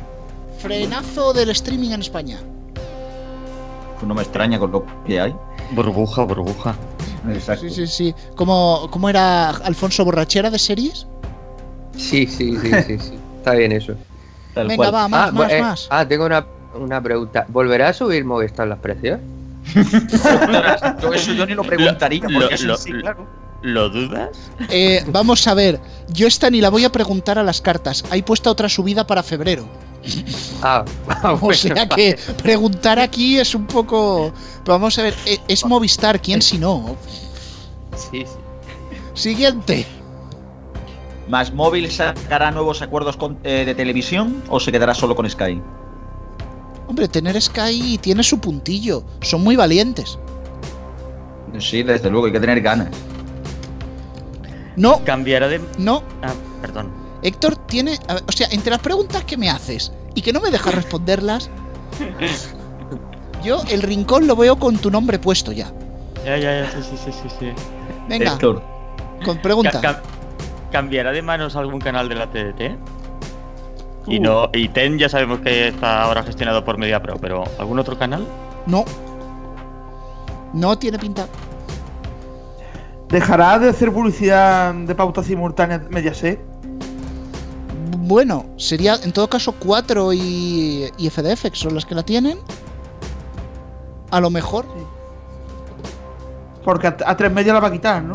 [0.58, 2.38] Frenazo del streaming en España.
[3.94, 5.34] Pues no me extraña con lo que hay.
[5.72, 6.74] Burbuja, burbuja.
[7.30, 7.62] Exacto.
[7.68, 8.14] Sí, sí, sí.
[8.36, 11.06] ¿Cómo, cómo era Alfonso Borrachera de series?
[11.96, 13.18] sí, sí, sí, sí, sí.
[13.38, 13.94] Está bien eso.
[14.54, 14.94] Tal Venga, cual.
[14.94, 15.88] va, más, ah, más, eh, más.
[15.90, 17.44] ah, tengo una, una pregunta.
[17.48, 19.18] ¿Volverá a subir Movistar los precios?
[21.00, 23.26] Yo eso yo ni lo preguntaría, Lo- porque eso lo- sí, claro.
[23.62, 24.30] ¿Lo dudas?
[24.70, 25.80] Eh, vamos a ver.
[26.08, 28.04] Yo esta ni la voy a preguntar a las cartas.
[28.10, 29.68] Hay puesta otra subida para febrero.
[30.62, 30.84] Ah,
[31.24, 34.32] O bueno, sea que preguntar aquí es un poco.
[34.64, 35.14] Pero vamos a ver.
[35.26, 36.96] eh, Es Movistar, ¿quién si no?
[37.96, 38.26] sí, sí.
[39.14, 39.86] Siguiente.
[41.28, 45.62] ¿Más móvil sacará nuevos acuerdos con- eh, de televisión o se quedará solo con Sky?
[46.88, 49.04] Hombre, tener Sky tiene su puntillo.
[49.20, 50.18] Son muy valientes.
[51.58, 52.88] Sí, desde luego, hay que tener ganas.
[54.76, 55.60] No, ¿Cambiará de...?
[55.78, 56.02] no.
[56.22, 56.90] Ah, perdón.
[57.22, 57.98] Héctor tiene.
[58.26, 61.50] o sea, entre las preguntas que me haces y que no me dejas responderlas.
[63.44, 65.72] Yo el rincón lo veo con tu nombre puesto ya.
[66.24, 67.28] Ya, ya, ya, sí, sí, sí, sí.
[67.38, 67.52] sí.
[68.08, 68.62] Venga, Héctor,
[69.24, 69.80] con pregunta.
[69.80, 70.00] Ca- cam-
[70.70, 72.60] ¿Cambiará de manos algún canal de la TDT?
[74.06, 74.22] Y Uh.
[74.22, 78.26] no, y TEN ya sabemos que está ahora gestionado por MediaPro, pero ¿algún otro canal?
[78.66, 78.84] No.
[80.52, 81.26] No tiene pinta.
[83.12, 86.40] ¿Dejará de hacer publicidad de pauta simultánea Mediaset?
[87.98, 92.38] Bueno, sería en todo caso 4 y, y FDF, que son las que la tienen.
[94.10, 94.64] A lo mejor.
[96.64, 98.14] Porque a, a tres medias la va a quitar, ¿no?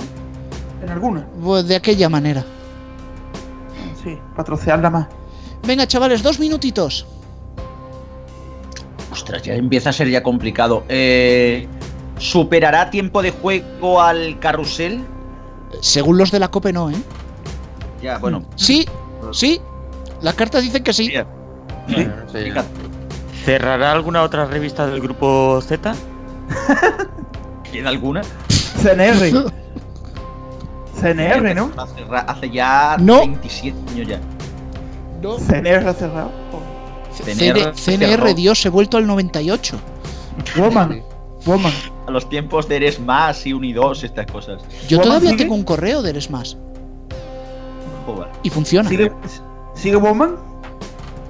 [0.83, 1.27] En alguna.
[1.43, 2.43] pues, de aquella manera.
[4.03, 5.07] Sí, para trocearla más.
[5.65, 7.05] Venga, chavales, dos minutitos.
[9.11, 10.83] ostras, ya empieza a ser ya complicado.
[10.89, 11.67] Eh,
[12.19, 15.05] ¿Superará tiempo de juego al carrusel?
[15.81, 16.95] Según los de la COPE, no, ¿eh?
[18.01, 18.43] Ya, bueno.
[18.55, 18.87] Sí,
[19.31, 19.61] sí.
[20.21, 21.11] Las cartas dicen que sí.
[21.87, 22.67] fíjate.
[23.45, 25.95] ¿Cerrará alguna otra revista del grupo Z?
[27.71, 28.21] ¿Queda alguna?
[28.81, 29.51] CNR.
[30.99, 31.71] CNR, ¿no?
[32.27, 33.19] Hace, ya No.
[33.19, 34.19] 27 años ya.
[35.21, 35.37] No.
[35.37, 36.31] CNR cerrado.
[37.13, 39.79] CNR, CNR, Dios, he vuelto al 98.
[40.57, 41.03] Woman.
[41.47, 41.73] Woman.
[42.07, 44.61] A los tiempos de Eres Más y Unidos, estas cosas.
[44.87, 45.43] Yo ¿Woman todavía sigue?
[45.43, 46.57] tengo un correo de Eres Más.
[48.05, 48.27] Joder.
[48.43, 48.87] Y funciona.
[48.89, 49.11] ¿Sigue,
[49.73, 50.35] ¿Sigue Woman?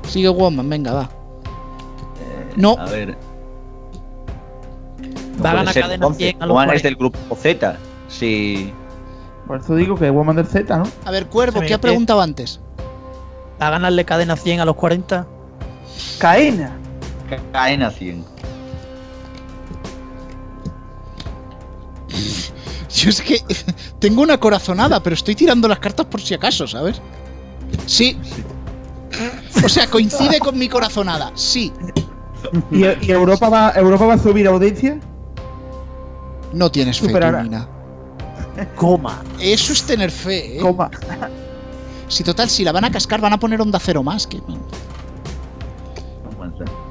[0.07, 1.09] Sigue Woman, venga, va.
[2.55, 3.17] No, A ver.
[5.37, 6.23] No Va a ganar ser, cadena entonces.
[6.31, 6.87] 100 a los Juan es 40.
[6.87, 7.77] del grupo Z.
[8.07, 8.73] Sí.
[9.45, 10.83] Por eso digo que Woman del Z, ¿no?
[11.05, 12.59] a ver, Cuervo, ¿qué ha me- preguntado antes?
[13.59, 15.25] A ganarle cadena 100 a los 40.
[16.19, 16.71] Caena.
[17.51, 18.23] Cadena 100.
[22.89, 23.41] Yo es que
[23.99, 27.01] tengo una corazonada, pero estoy tirando las cartas por si acaso, ¿sabes?
[27.85, 28.17] Sí.
[29.63, 31.31] O sea, coincide con mi corazonada.
[31.35, 31.73] Sí.
[32.71, 34.99] ¿Y, y Europa, va, Europa va a subir audiencia?
[36.53, 37.07] No tienes fe,
[37.43, 37.67] Mina.
[38.75, 39.21] Coma.
[39.39, 40.61] Eso es tener fe, ¿eh?
[40.61, 40.89] Coma.
[42.07, 44.25] Si total, si la van a cascar, van a poner onda cero más.
[44.25, 44.41] Que...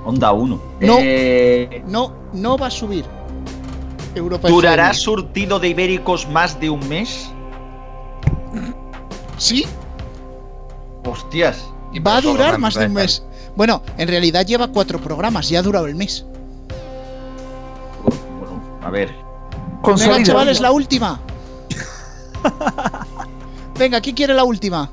[0.05, 0.63] Onda 1.
[0.81, 0.99] No.
[1.01, 3.05] Eh, No, no va a subir.
[4.19, 7.31] Europa ¿Durará surtido de ibéricos más de un mes?
[9.39, 9.67] Sí,
[11.05, 11.69] Hostias.
[12.05, 13.23] va a durar más de un mes.
[13.55, 16.25] Bueno, en realidad lleva cuatro programas, ya ha durado el mes.
[18.03, 19.11] Bueno, a ver.
[19.85, 21.21] Venga, chavales, la última.
[23.79, 24.91] Venga, ¿quién quiere la última?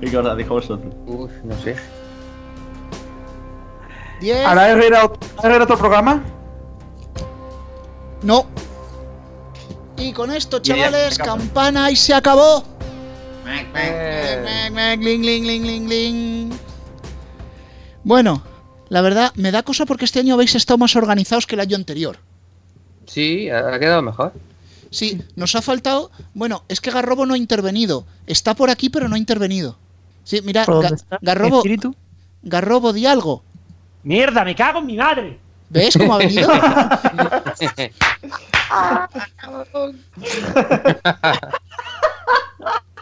[0.00, 0.94] Venga, ahora dejo vosotros.
[1.06, 1.76] Uf, no sé.
[4.20, 4.46] 10.
[4.46, 6.22] ¿Hará Herrera otro programa?
[8.24, 8.46] No.
[9.96, 12.64] Y con esto, chavales, campana y se acabó.
[18.02, 18.42] Bueno,
[18.88, 21.76] la verdad, me da cosa porque este año habéis estado más organizados que el año
[21.76, 22.18] anterior.
[23.06, 24.32] sí, ha quedado mejor.
[24.90, 26.10] Sí, nos ha faltado.
[26.34, 28.06] Bueno, es que Garrobo no ha intervenido.
[28.28, 29.76] Está por aquí, pero no ha intervenido.
[30.22, 31.18] Sí, mira, ¿Por dónde Ga-?
[31.20, 31.96] Garrobo, ¿Espíritu?
[32.42, 33.42] Garrobo, di algo.
[34.04, 35.40] ¡Mierda, me cago en mi madre!
[35.74, 36.48] ¿Ves cómo ha venido?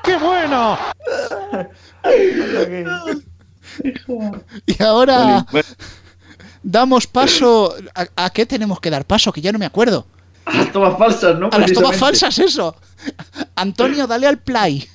[0.03, 0.79] ¡Qué bueno!
[4.67, 5.47] Y ahora
[6.63, 7.75] damos paso.
[7.95, 9.33] ¿A, a qué tenemos que dar paso?
[9.33, 10.07] Que ya no me acuerdo.
[10.47, 11.49] las tomas falsas, ¿no?
[11.53, 12.75] A las tomas falsas, eso.
[13.55, 14.89] Antonio, dale al play.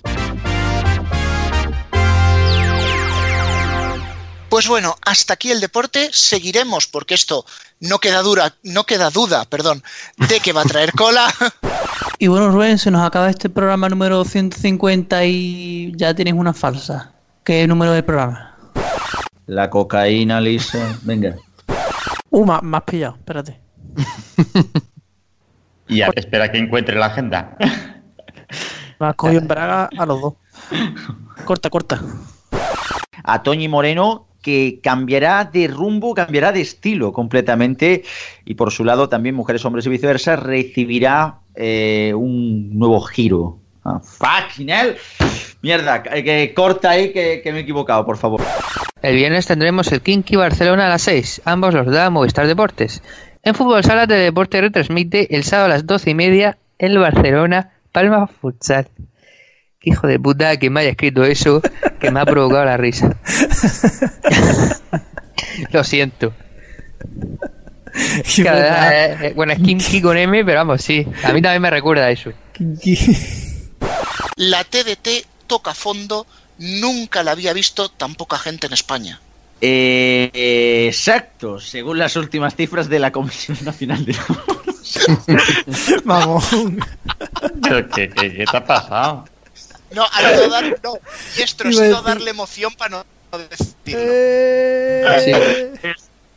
[4.49, 6.09] Pues bueno, hasta aquí el deporte.
[6.11, 7.45] Seguiremos porque esto
[7.81, 9.83] no queda dura, no queda duda, perdón,
[10.29, 11.27] de que va a traer cola.
[12.19, 17.13] Y bueno, Rubén, se nos acaba este programa número 150 y ya tienes una falsa.
[17.43, 18.57] ¿Qué número del programa?
[19.45, 20.97] La cocaína lisa.
[21.03, 21.35] Venga.
[22.31, 23.59] Uh, me, me has pillado, espérate.
[25.89, 27.55] Y a- espera que encuentre la agenda.
[28.99, 30.33] Me has cogido en braga a los dos.
[31.45, 32.01] Corta, corta.
[33.23, 38.05] a Toñi Moreno que cambiará de rumbo, cambiará de estilo completamente
[38.45, 43.59] y por su lado también Mujeres, Hombres y Viceversa recibirá eh, un nuevo giro.
[43.83, 44.95] Ah, fucking hell.
[45.61, 48.41] Mierda, que, que corta ahí que, que me he equivocado, por favor.
[49.01, 51.41] El viernes tendremos el Kinky Barcelona a las 6.
[51.43, 53.03] Ambos los da Movistar Deportes.
[53.43, 57.73] En Fútbol Sala de Deporte retransmite el sábado a las 12 y media el Barcelona
[57.91, 58.87] Palma Futsal.
[59.87, 61.61] Hijo de puta que me haya escrito eso
[61.99, 63.15] que me ha provocado la risa.
[65.71, 66.33] Lo siento.
[68.43, 71.05] Cada- eh, bueno, es Kinky con M, pero vamos, sí.
[71.23, 72.31] A mí también me recuerda a eso.
[74.35, 76.25] La TDT toca fondo.
[76.59, 79.19] Nunca la había visto tan poca gente en España.
[79.61, 84.15] Eh, eh, exacto, según las últimas cifras de la Comisión Nacional de
[86.05, 86.47] Vamos.
[87.63, 89.25] ¿Pero qué, qué- qué te ha pasado?
[89.91, 90.93] No, ha ido dar, no.
[91.37, 93.73] Y esto sido decir- darle emoción para no decirlo.
[95.23, 95.31] Sí.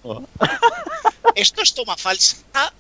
[1.35, 2.37] Esto es toma falsa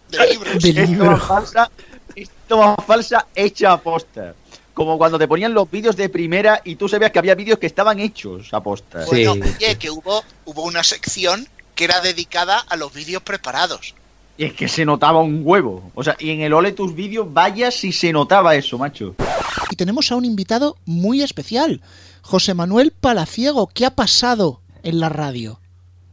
[0.08, 0.62] de libros.
[0.62, 1.04] De Es libro.
[1.06, 1.70] toma falsa,
[2.16, 4.34] es toma falsa hecha a posta.
[4.74, 7.66] Como cuando te ponían los vídeos de primera y tú sabías que había vídeos que
[7.66, 9.04] estaban hechos a posta.
[9.06, 9.26] Sí.
[9.26, 13.94] Bueno, oye, que hubo, hubo una sección que era dedicada a los vídeos preparados.
[14.38, 15.90] Y es que se notaba un huevo.
[15.94, 19.14] O sea, y en el ole tus vídeos, vaya si se notaba eso, macho.
[19.70, 21.80] Y tenemos a un invitado muy especial,
[22.22, 23.68] José Manuel Palaciego.
[23.68, 25.60] ¿Qué ha pasado en la radio?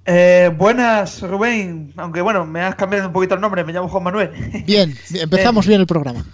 [0.05, 1.91] Eh, buenas, Rubén.
[1.97, 4.31] Aunque bueno, me has cambiado un poquito el nombre, me llamo Juan Manuel.
[4.65, 6.25] Bien, empezamos bien el programa.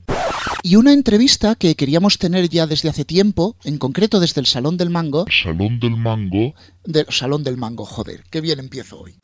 [0.63, 4.75] Y una entrevista que queríamos tener ya desde hace tiempo, en concreto desde el Salón
[4.75, 5.25] del Mango.
[5.29, 6.53] Salón del Mango.
[6.83, 9.15] Del Salón del Mango, joder, qué bien empiezo hoy.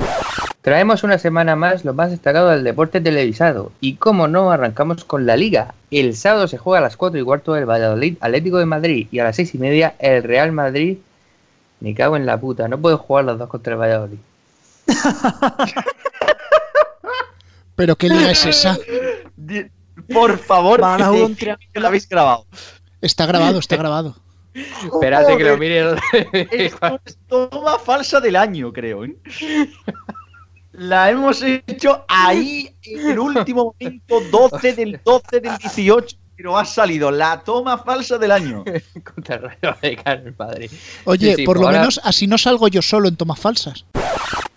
[0.61, 3.71] Traemos una semana más lo más destacado del deporte televisado.
[3.81, 5.75] Y como no, arrancamos con la Liga.
[5.91, 9.19] El sábado se juega a las 4 y cuarto el Valladolid Atlético de Madrid y
[9.19, 10.97] a las 6 y media el Real Madrid.
[11.81, 14.17] Me cago en la puta, no puedo jugar los dos contra el Valladolid.
[17.75, 18.77] ¿Pero qué liga es esa?
[20.13, 22.45] Por favor, Van a que- jugar un que lo habéis grabado.
[23.01, 24.15] Está grabado, está grabado.
[24.55, 25.95] Espérate que lo mire.
[26.51, 29.05] Esto es toma falsa del año, creo.
[29.05, 29.15] ¿eh?
[30.73, 36.65] La hemos hecho ahí en el último momento, 12 del 12 del 18, pero ha
[36.65, 38.65] salido la toma falsa del año.
[39.15, 40.71] contra el Rayo Vallecano en Madrid.
[41.05, 43.85] Oye, Sí, sí, por lo ahora- menos así no salgo yo solo en tomas falsas.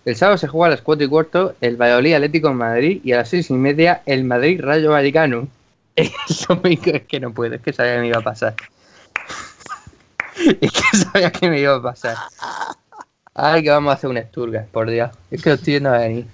[0.03, 3.13] El sábado se juega a las 4 y cuarto el Valladolid Atlético de Madrid y
[3.13, 5.47] a las 6 y media el Madrid Rayo Vallecano.
[5.95, 6.11] El
[6.47, 8.55] domingo es que no puedo, es que sabía que me iba a pasar.
[10.61, 12.15] Es que sabía que me iba a pasar.
[13.33, 15.11] Ay, que vamos a hacer un Sturgas, por Dios.
[15.31, 16.27] Es que lo estoy viendo venir.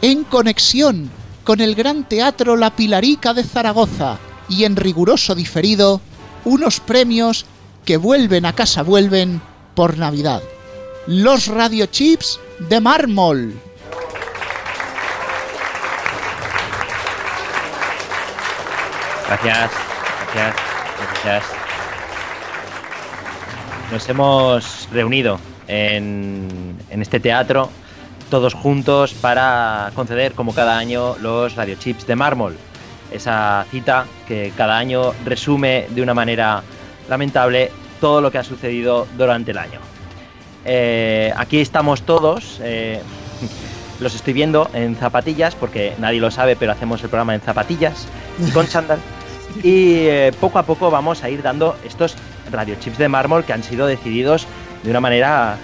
[0.00, 1.10] En conexión
[1.44, 4.18] con el Gran Teatro La Pilarica de Zaragoza
[4.48, 6.00] y en riguroso diferido,
[6.44, 7.46] unos premios
[7.84, 9.40] que vuelven a casa vuelven
[9.74, 10.42] por Navidad.
[11.08, 13.52] Los radiochips de mármol.
[19.26, 19.70] Gracias,
[20.32, 20.56] gracias,
[21.24, 21.44] gracias.
[23.90, 27.68] Nos hemos reunido en, en este teatro
[28.30, 32.56] todos juntos para conceder como cada año los radiochips de mármol.
[33.10, 36.62] Esa cita que cada año resume de una manera
[37.08, 39.91] lamentable todo lo que ha sucedido durante el año.
[40.64, 43.00] Eh, aquí estamos todos, eh,
[44.00, 48.06] los estoy viendo en zapatillas porque nadie lo sabe, pero hacemos el programa en zapatillas
[48.38, 48.98] y con chándal.
[49.62, 52.16] Y eh, poco a poco vamos a ir dando estos
[52.50, 54.46] radiochips de mármol que han sido decididos
[54.82, 55.58] de una manera,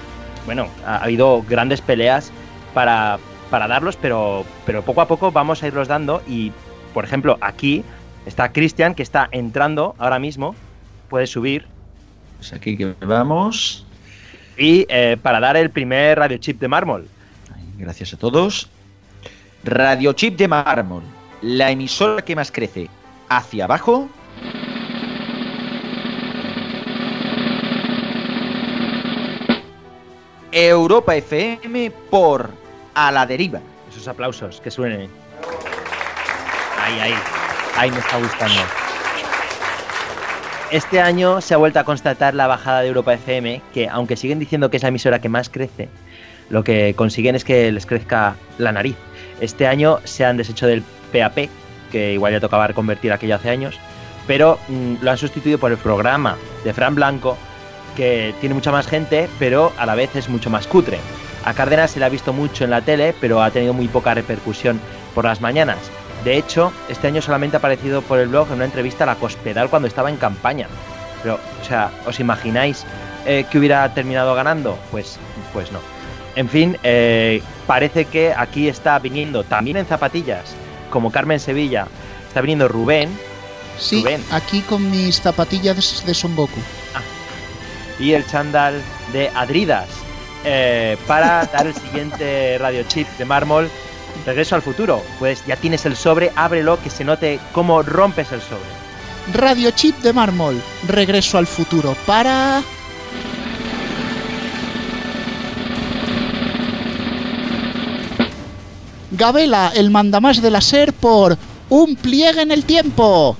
[0.44, 2.30] bueno, ha, ha habido grandes peleas
[2.74, 3.18] para,
[3.50, 6.52] para darlos, pero, pero poco a poco vamos a irlos dando y,
[6.92, 7.82] por ejemplo, aquí
[8.26, 10.54] está Cristian que está entrando ahora mismo,
[11.08, 11.66] puede subir
[12.36, 13.86] Pues aquí que vamos.
[14.58, 17.08] Y eh, para dar el primer radiochip de mármol.
[17.78, 18.68] Gracias a todos.
[19.64, 21.02] Radiochip de mármol.
[21.40, 22.90] La emisora que más crece
[23.28, 24.08] hacia abajo.
[30.50, 32.50] Europa FM por
[32.94, 33.60] A la deriva.
[33.88, 35.08] Esos aplausos que suenen.
[36.82, 37.14] Ahí, ahí.
[37.76, 38.87] Ahí me está gustando.
[40.70, 44.38] Este año se ha vuelto a constatar la bajada de Europa FM, que aunque siguen
[44.38, 45.88] diciendo que es la emisora que más crece,
[46.50, 48.94] lo que consiguen es que les crezca la nariz.
[49.40, 51.48] Este año se han deshecho del PAP,
[51.90, 53.78] que igual ya tocaba reconvertir aquello hace años,
[54.26, 57.38] pero mm, lo han sustituido por el programa de Fran Blanco,
[57.96, 60.98] que tiene mucha más gente, pero a la vez es mucho más cutre.
[61.46, 64.12] A Cárdenas se le ha visto mucho en la tele, pero ha tenido muy poca
[64.12, 64.78] repercusión
[65.14, 65.78] por las mañanas.
[66.28, 69.14] De hecho, este año solamente ha aparecido por el blog en una entrevista a la
[69.14, 70.68] Cospedal cuando estaba en campaña.
[71.22, 72.84] Pero, o sea, ¿os imagináis
[73.24, 74.78] eh, que hubiera terminado ganando?
[74.90, 75.18] Pues,
[75.54, 75.78] pues no.
[76.36, 80.54] En fin, eh, parece que aquí está viniendo también en zapatillas,
[80.90, 81.86] como Carmen Sevilla,
[82.28, 83.08] está viniendo Rubén
[83.78, 84.22] Sí, Rubén.
[84.30, 86.60] aquí con mis zapatillas de Son Goku.
[87.98, 88.82] y el chándal
[89.14, 89.88] de Adridas
[90.44, 93.70] eh, para dar el siguiente radio chip de mármol.
[94.26, 95.02] Regreso al futuro.
[95.18, 98.78] Pues ya tienes el sobre, ábrelo, que se note cómo rompes el sobre.
[99.32, 100.60] Radio chip de mármol.
[100.86, 102.62] Regreso al futuro para...
[109.10, 111.36] Gabela, el mandamás de la SER por
[111.70, 113.36] un pliegue en el tiempo.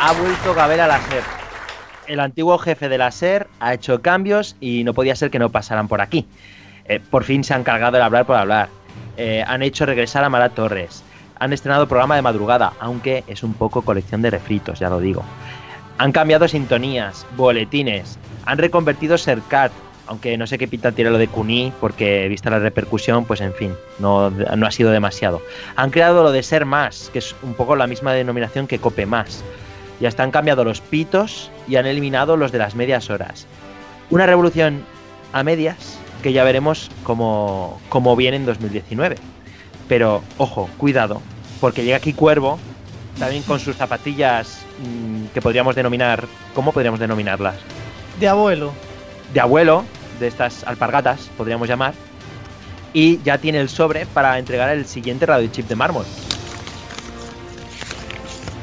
[0.00, 1.39] Ha vuelto Gabel a la SER.
[2.10, 5.50] El antiguo jefe de la SER ha hecho cambios y no podía ser que no
[5.50, 6.26] pasaran por aquí.
[6.86, 8.68] Eh, por fin se han cargado el hablar por hablar.
[9.16, 11.04] Eh, han hecho regresar a Mara Torres.
[11.38, 15.22] Han estrenado programa de madrugada, aunque es un poco colección de refritos, ya lo digo.
[15.98, 19.70] Han cambiado sintonías, boletines, han reconvertido Sercat,
[20.08, 23.54] aunque no sé qué pinta tiene lo de Cuní, porque vista la repercusión, pues en
[23.54, 25.40] fin, no, no ha sido demasiado.
[25.76, 29.06] Han creado lo de Ser Más, que es un poco la misma denominación que Cope
[29.06, 29.44] Más.
[30.00, 33.46] Ya están cambiado los pitos y han eliminado los de las medias horas.
[34.08, 34.84] Una revolución
[35.32, 39.16] a medias que ya veremos cómo, cómo viene en 2019.
[39.88, 41.20] Pero, ojo, cuidado,
[41.60, 42.58] porque llega aquí Cuervo,
[43.18, 47.56] también con sus zapatillas mm, que podríamos denominar, ¿cómo podríamos denominarlas?
[48.18, 48.72] De abuelo.
[49.34, 49.84] De abuelo,
[50.18, 51.94] de estas alpargatas, podríamos llamar,
[52.92, 56.04] y ya tiene el sobre para entregar el siguiente radio chip de mármol.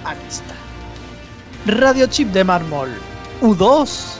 [0.03, 0.56] Ahí está.
[1.67, 2.89] Radio chip de mármol.
[3.41, 4.15] U2.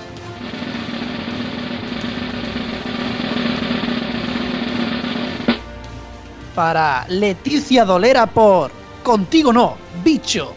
[6.53, 8.69] Para Leticia Dolera por
[9.01, 10.53] Contigo no, bicho.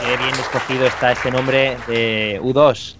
[0.00, 2.96] Qué bien escogido está este nombre de U2,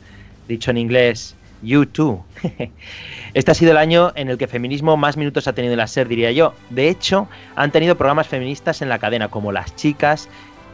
[0.47, 1.35] dicho en inglés
[1.65, 2.23] U2.
[3.39, 5.87] Este ha sido el año en el que feminismo más minutos ha tenido en la
[5.87, 6.55] SER, diría yo.
[6.71, 10.29] De hecho, han tenido programas feministas en la cadena, como Las Chicas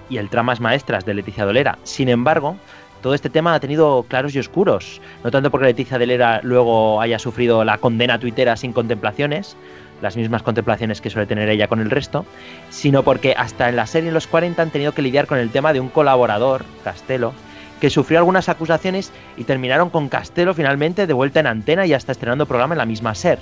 [0.09, 1.77] y el Tramas Maestras de Leticia Dolera.
[1.83, 2.57] Sin embargo,
[3.03, 5.03] todo este tema ha tenido claros y oscuros.
[5.23, 9.59] No tanto porque Leticia Dolera luego haya sufrido la condena tuitera sin contemplaciones,
[10.01, 12.25] las mismas contemplaciones que suele tener ella con el resto,
[12.71, 15.51] sino porque hasta en la serie en los 40 han tenido que lidiar con el
[15.51, 17.35] tema de un colaborador, Castelo,
[17.81, 22.13] que sufrió algunas acusaciones y terminaron con Castelo finalmente de vuelta en antena y hasta
[22.13, 23.39] estrenando programa en la misma SER.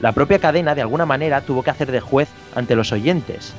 [0.00, 3.52] La propia cadena, de alguna manera, tuvo que hacer de juez ante los oyentes,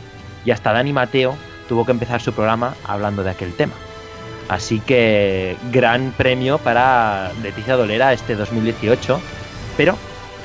[0.46, 1.36] y hasta Dani Mateo
[1.68, 3.74] tuvo que empezar su programa hablando de aquel tema.
[4.48, 9.22] Así que gran premio para Leticia Dolera este 2018,
[9.78, 9.96] pero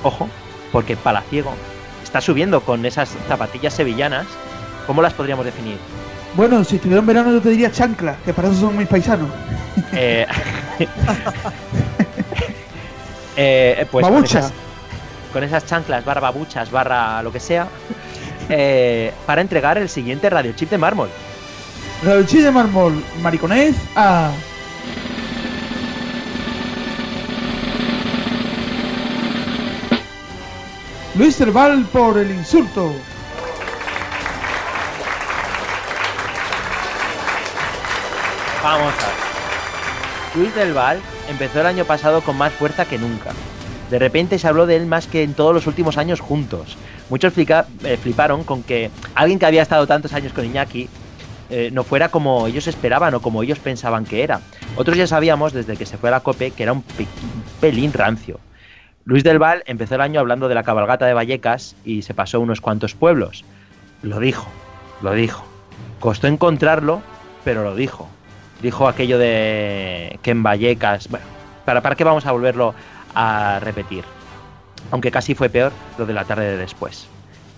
[0.03, 0.29] ojo,
[0.73, 1.55] porque Palaciego
[2.03, 4.27] está subiendo con esas zapatillas sevillanas.
[4.87, 5.79] ¿Cómo las podríamos definir?
[6.37, 9.31] Bueno, si estuviera en verano yo te diría chancla, que para eso son mis paisanos.
[13.37, 14.39] Eh, eh, pues con Babucha.
[14.39, 14.53] esas,
[15.33, 17.67] con esas chanclas, barra babuchas, barra lo que sea,
[18.49, 21.09] eh, para entregar el siguiente radio chip de mármol.
[22.05, 24.31] Radiochip de mármol, mariconés a...
[31.17, 32.95] Luis Cerval por el insulto.
[38.65, 40.37] Vamos a ver.
[40.37, 40.99] Luis del Val
[41.29, 43.33] empezó el año pasado con más fuerza que nunca.
[43.91, 46.79] De repente se habló de él más que en todos los últimos años juntos.
[47.11, 50.89] Muchos eh, fliparon con que alguien que había estado tantos años con Iñaki
[51.51, 54.41] eh, no fuera como ellos esperaban o como ellos pensaban que era.
[54.77, 56.83] Otros ya sabíamos desde que se fue a la COPE que era un
[57.61, 58.41] pelín rancio.
[59.05, 62.41] Luis del Val empezó el año hablando de la cabalgata de Vallecas y se pasó
[62.41, 63.45] unos cuantos pueblos.
[64.01, 64.49] Lo dijo,
[65.03, 65.45] lo dijo.
[66.01, 67.03] Costó encontrarlo,
[67.45, 68.09] pero lo dijo.
[68.65, 71.09] Dijo aquello de que en Vallecas...
[71.09, 71.27] Bueno,
[71.67, 72.75] ¿para, ¿para qué vamos a volverlo
[73.15, 74.05] a repetir?
[74.91, 77.07] Aunque casi fue peor lo de la tarde de después.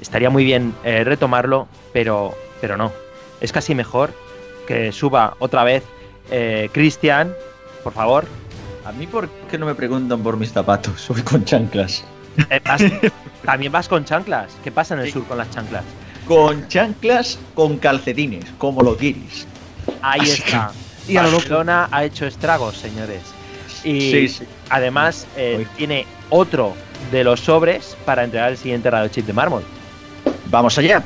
[0.01, 2.91] Estaría muy bien eh, retomarlo, pero, pero no.
[3.41, 4.11] Es casi mejor
[4.67, 5.85] que suba otra vez
[6.33, 7.33] eh, Cristian,
[7.85, 8.27] por favor.
[8.85, 11.07] A mí, ¿por qué no me preguntan por mis zapatos?
[11.09, 12.05] Voy con chanclas.
[12.51, 12.83] Eh, vas-
[13.45, 14.57] también vas con chanclas.
[14.65, 15.13] ¿Qué pasa en el Sí.
[15.13, 15.85] sur con las chanclas?
[16.27, 19.47] Con chanclas, con calcetines, como lo quieres.
[20.03, 20.73] Ahí está.
[21.09, 21.39] Y a lo loco.
[21.41, 23.21] Barcelona ha hecho estragos, señores.
[23.85, 24.45] Y Sí, sí.
[24.71, 26.75] además eh, tiene otro
[27.13, 29.63] de los sobres para entregar el siguiente radio chip de mármol.
[30.51, 31.03] Vamos allá.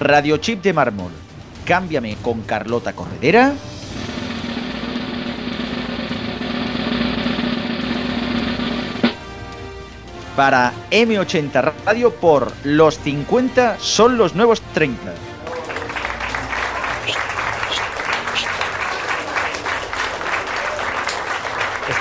[0.00, 1.12] Radio chip de mármol.
[1.64, 3.52] Cámbiame con Carlota Corredera.
[10.36, 15.00] Para M80 Radio por los 50 son los nuevos 30.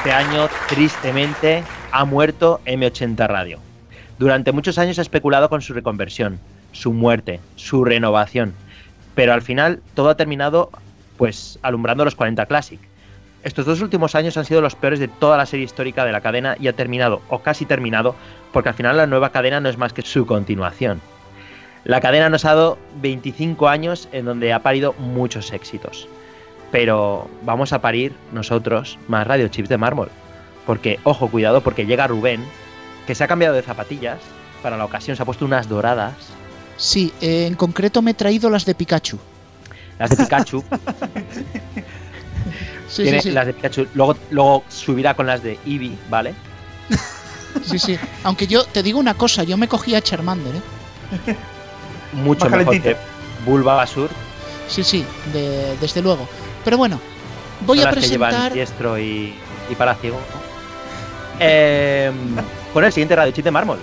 [0.06, 3.58] Este año, tristemente, ha muerto M80 Radio.
[4.20, 6.40] Durante muchos años ha especulado con su reconversión,
[6.74, 8.54] su muerte, su renovación.
[9.16, 10.70] Pero al final todo ha terminado
[11.18, 12.80] pues alumbrando los 40 Classic.
[13.44, 16.22] Estos dos últimos años han sido los peores de toda la serie histórica de la
[16.22, 18.14] cadena y ha terminado, o casi terminado,
[18.54, 21.02] porque al final la nueva cadena no es más que su continuación.
[21.84, 26.08] La cadena nos ha dado 25 años en donde ha parido muchos éxitos.
[26.72, 30.10] Pero vamos a parir nosotros más radio chips de mármol.
[30.66, 32.44] Porque, ojo, cuidado, porque llega Rubén,
[33.08, 34.18] que se ha cambiado de zapatillas
[34.64, 36.14] para la ocasión, se ha puesto unas doradas,
[36.78, 39.18] Sí, eh, en concreto me he traído las de Pikachu.
[39.98, 40.64] las de Pikachu.
[42.88, 43.34] Sí, tiene sí, sí.
[43.34, 43.88] las de Pikachu.
[43.96, 46.34] Luego, luego subirá con las de Eevee, ¿vale?
[47.66, 47.98] sí, sí.
[48.24, 50.62] Aunque yo te digo una cosa, yo me cogí a Charmander, ¿eh?
[52.14, 52.94] Mucho Más mejor calentita.
[52.96, 54.10] que Bulbasaur.
[54.68, 56.28] Sí, sí, de- desde luego.
[56.66, 57.00] Pero bueno,
[57.66, 58.54] voy son a las que llevan presentar...
[58.54, 59.34] Diestro y,
[59.70, 60.18] y Palaciego.
[61.40, 62.12] Eh,
[62.74, 63.80] con el siguiente radio chip de mármol.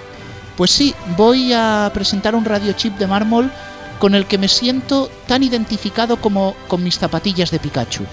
[0.56, 3.50] Pues sí, voy a presentar un radio chip de mármol
[3.98, 8.04] con el que me siento tan identificado como con mis zapatillas de Pikachu.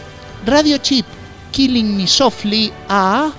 [0.45, 1.05] Radio chip
[1.51, 3.32] Killing Me Softly a...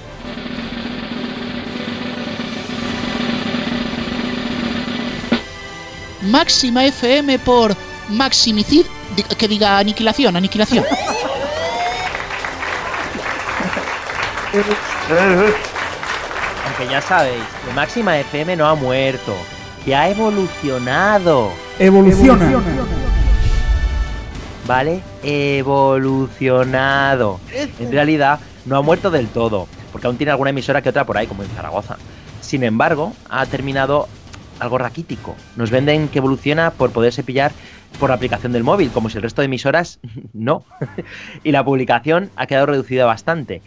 [6.22, 7.76] Máxima FM por
[8.08, 8.84] Maximicid...
[9.36, 10.84] Que diga aniquilación, aniquilación.
[16.66, 19.36] Aunque ya sabéis, que Máxima FM no ha muerto,
[19.84, 21.52] que ha evolucionado.
[21.78, 22.60] Evoluciona.
[24.66, 25.02] ¿Vale?
[25.22, 26.58] Evolucionado.
[27.78, 31.16] En realidad, no ha muerto del todo, porque aún tiene alguna emisora que otra por
[31.16, 31.96] ahí, como en Zaragoza.
[32.40, 34.08] Sin embargo, ha terminado
[34.58, 35.36] algo raquítico.
[35.56, 37.52] Nos venden que evoluciona por poderse pillar
[37.98, 39.98] por la aplicación del móvil, como si el resto de emisoras
[40.32, 40.64] no.
[41.44, 43.62] y la publicación ha quedado reducida bastante.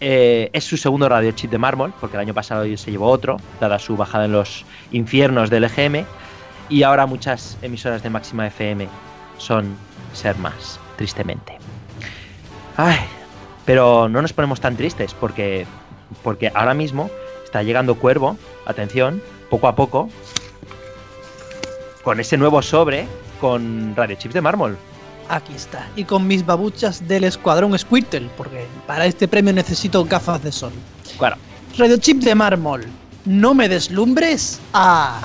[0.00, 3.38] Eh, es su segundo radio chip de mármol, porque el año pasado se llevó otro,
[3.60, 6.04] dada su bajada en los infiernos del EGM.
[6.68, 8.88] Y ahora muchas emisoras de máxima FM
[9.38, 9.76] son
[10.12, 11.58] ser más, tristemente.
[12.76, 12.98] Ay,
[13.64, 15.66] pero no nos ponemos tan tristes, porque,
[16.22, 17.10] porque ahora mismo
[17.44, 18.36] está llegando Cuervo,
[18.66, 20.10] atención, poco a poco,
[22.02, 23.06] con ese nuevo sobre
[23.40, 24.76] con radio chips de mármol.
[25.28, 25.86] Aquí está.
[25.94, 30.72] Y con mis babuchas del escuadrón Squirtle, porque para este premio necesito gafas de sol.
[31.18, 31.36] Claro.
[31.76, 32.86] Radio chip de mármol.
[33.24, 35.20] No me deslumbres a.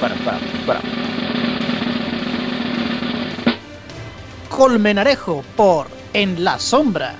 [0.00, 0.80] Para, para, para.
[4.48, 7.14] Colmenarejo por En la sombra.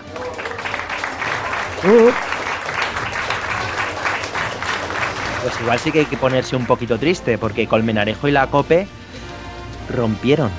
[5.43, 8.87] Pues igual sí que hay que ponerse un poquito triste, porque Colmenarejo y la Cope
[9.89, 10.51] rompieron.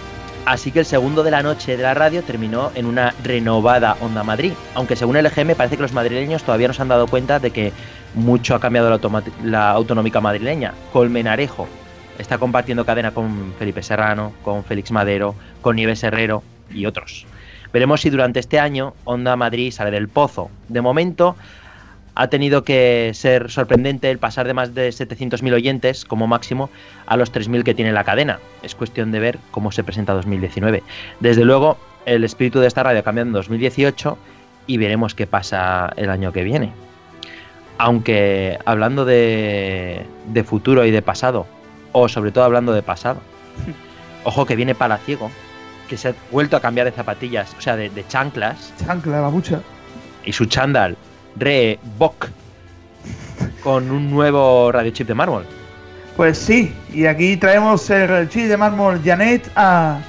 [0.45, 4.23] Así que el segundo de la noche de la radio terminó en una renovada Onda
[4.23, 4.51] Madrid.
[4.75, 7.51] Aunque según el EGM parece que los madrileños todavía no se han dado cuenta de
[7.51, 7.71] que
[8.13, 10.73] mucho ha cambiado la, la autonómica madrileña.
[10.91, 11.67] Colmenarejo
[12.19, 16.43] está compartiendo cadena con Felipe Serrano, con Félix Madero, con Nieves Herrero
[16.73, 17.25] y otros.
[17.71, 20.51] Veremos si durante este año Onda Madrid sale del pozo.
[20.67, 21.37] De momento
[22.15, 26.69] ha tenido que ser sorprendente el pasar de más de 700.000 oyentes como máximo
[27.07, 28.39] a los 3.000 que tiene la cadena.
[28.61, 30.83] Es cuestión de ver cómo se presenta 2019.
[31.19, 34.17] Desde luego, el espíritu de esta radio ha cambiado en 2018
[34.67, 36.71] y veremos qué pasa el año que viene.
[37.79, 41.47] Aunque hablando de, de futuro y de pasado,
[41.91, 43.21] o sobre todo hablando de pasado,
[44.23, 45.31] ojo que viene Palaciego,
[45.89, 49.61] que se ha vuelto a cambiar de zapatillas, o sea, de, de chanclas, Chancla, babucha.
[50.23, 50.95] y su chándal
[51.35, 52.27] Reebok
[53.63, 55.45] con un nuevo radio chip de mármol.
[56.15, 59.99] Pues sí, y aquí traemos el chip de mármol Janet a.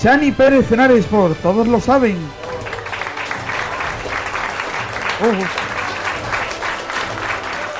[0.00, 2.16] Chani Pérez Henares, por todos lo saben.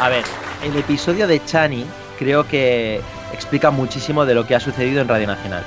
[0.01, 0.25] A ver,
[0.65, 1.85] el episodio de Chani
[2.19, 3.01] creo que
[3.33, 5.65] explica muchísimo de lo que ha sucedido en Radio Nacional.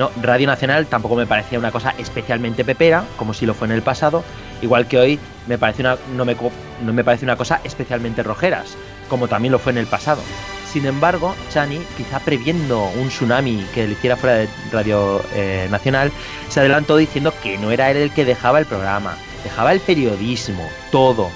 [0.00, 3.72] No, Radio Nacional tampoco me parecía una cosa especialmente pepera, como si lo fue en
[3.72, 4.24] el pasado,
[4.62, 6.34] igual que hoy me parece una, no, me,
[6.82, 8.78] no me parece una cosa especialmente rojeras,
[9.10, 10.22] como también lo fue en el pasado.
[10.72, 16.10] Sin embargo, Chani, quizá previendo un tsunami que le hiciera fuera de Radio eh, Nacional,
[16.48, 20.66] se adelantó diciendo que no era él el que dejaba el programa, dejaba el periodismo,
[20.90, 21.30] todo.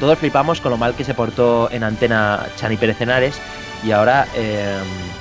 [0.00, 3.40] Todos flipamos con lo mal que se portó en antena Chani Pérez Henares
[3.84, 4.78] y ahora eh,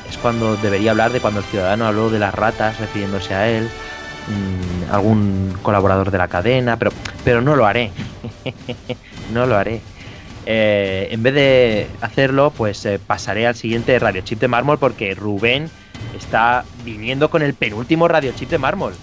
[0.10, 3.66] es cuando debería hablar de cuando el ciudadano habló de las ratas refiriéndose a él,
[3.66, 6.92] mm, algún colaborador de la cadena, pero,
[7.24, 7.92] pero no lo haré.
[9.34, 9.82] no lo haré.
[10.46, 15.14] Eh, en vez de hacerlo, pues eh, pasaré al siguiente Radio Chip de mármol porque
[15.14, 15.70] Rubén
[16.18, 18.94] está viniendo con el penúltimo Radio Chip de mármol.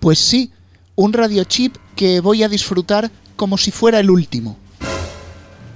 [0.00, 0.52] Pues sí,
[0.94, 4.56] un radiochip que voy a disfrutar como si fuera el último.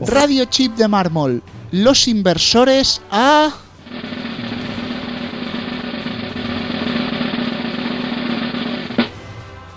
[0.00, 1.42] Radio chip de mármol.
[1.72, 3.50] Los inversores a...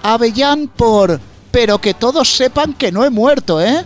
[0.04, 1.20] Avellán por...
[1.52, 3.86] Pero que todos sepan que no he muerto, ¿eh?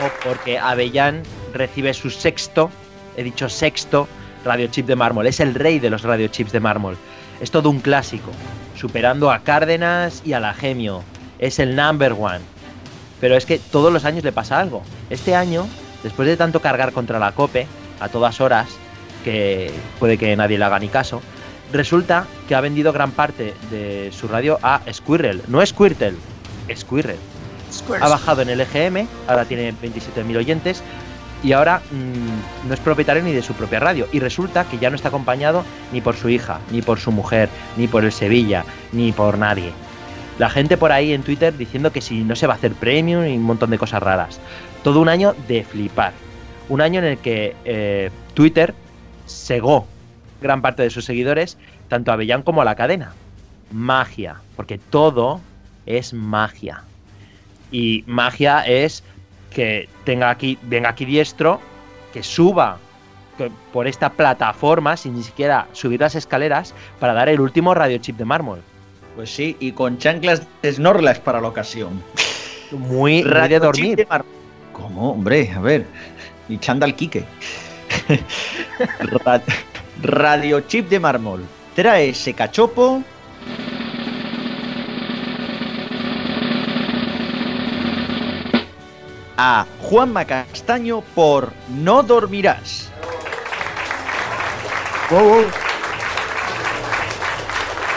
[0.00, 2.70] Ojo, porque Avellán recibe su sexto,
[3.18, 4.08] he dicho sexto,
[4.46, 5.26] radiochip de mármol.
[5.26, 6.96] Es el rey de los radiochips de mármol.
[7.40, 8.30] Es todo un clásico,
[8.82, 11.04] superando a Cárdenas y a la Gemio.
[11.38, 12.40] Es el number one.
[13.20, 14.82] Pero es que todos los años le pasa algo.
[15.08, 15.68] Este año,
[16.02, 17.68] después de tanto cargar contra la COPE,
[18.00, 18.66] a todas horas,
[19.22, 19.70] que
[20.00, 21.22] puede que nadie le haga ni caso,
[21.72, 25.42] resulta que ha vendido gran parte de su radio a Squirrel.
[25.46, 26.14] No Squirtle,
[26.74, 27.18] Squirrel
[28.00, 30.82] ha bajado en el EGM, ahora tiene 27.000 oyentes
[31.42, 34.06] y ahora mm, no es propietario ni de su propia radio.
[34.12, 37.48] Y resulta que ya no está acompañado ni por su hija, ni por su mujer,
[37.76, 39.72] ni por el Sevilla, ni por nadie.
[40.38, 43.26] La gente por ahí en Twitter diciendo que si no se va a hacer premium
[43.26, 44.40] y un montón de cosas raras.
[44.82, 46.12] Todo un año de flipar.
[46.68, 48.74] Un año en el que eh, Twitter
[49.26, 49.86] segó
[50.40, 53.12] gran parte de sus seguidores, tanto a Avellán como a la cadena.
[53.70, 55.40] Magia, porque todo
[55.86, 56.82] es magia.
[57.70, 59.02] Y magia es
[59.52, 61.60] que tenga aquí, venga aquí diestro,
[62.12, 62.78] que suba
[63.72, 68.16] por esta plataforma sin ni siquiera subir las escaleras para dar el último radio chip
[68.16, 68.62] de mármol.
[69.16, 72.02] Pues sí, y con chanclas de Snorlax para la ocasión.
[72.70, 73.96] Muy, muy de Radio dormir.
[73.96, 74.24] de mar-
[74.72, 75.12] ¿Cómo?
[75.12, 75.86] Hombre, a ver.
[76.48, 77.24] Y chándal Quique.
[79.24, 79.42] Ra-
[80.02, 81.44] Radio chip de mármol.
[81.74, 83.02] Trae ese cachopo.
[89.44, 92.92] A Juanma Castaño por No dormirás.
[95.10, 95.14] A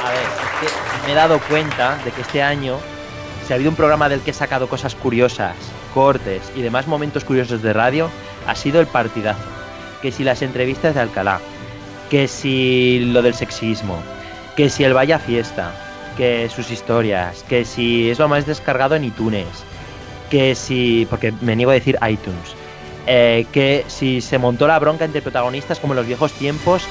[0.09, 0.29] ver, es
[0.59, 0.65] que
[1.05, 2.79] me he dado cuenta de que este año,
[3.45, 5.55] si ha habido un programa del que he sacado cosas curiosas,
[5.93, 8.09] cortes y demás momentos curiosos de radio,
[8.47, 9.45] ha sido el partidazo.
[10.01, 11.41] Que si las entrevistas de Alcalá,
[12.09, 13.99] que si lo del sexismo,
[14.55, 15.73] que si el Vaya Fiesta,
[16.17, 19.45] que sus historias, que si es lo más descargado en iTunes,
[20.29, 22.55] que si, porque me niego a decir iTunes,
[23.07, 26.83] eh, que si se montó la bronca entre protagonistas como en los viejos tiempos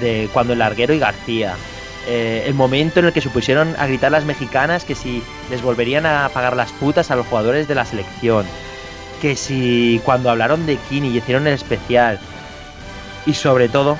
[0.00, 1.54] de cuando el Larguero y García,
[2.06, 5.62] eh, el momento en el que se pusieron a gritar las mexicanas que si les
[5.62, 8.44] volverían a pagar las putas a los jugadores de la selección,
[9.20, 12.18] que si cuando hablaron de Kini y hicieron el especial,
[13.24, 13.96] y sobre todo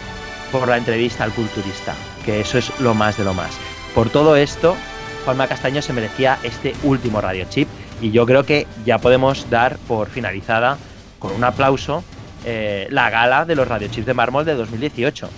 [0.50, 3.52] por la entrevista al culturista, que eso es lo más de lo más.
[3.94, 4.76] Por todo esto,
[5.24, 7.68] Juanma Castaño se merecía este último radio chip
[8.00, 10.78] y yo creo que ya podemos dar por finalizada
[11.18, 12.02] con un aplauso
[12.44, 15.30] eh, la gala de los radio chips de mármol de 2018.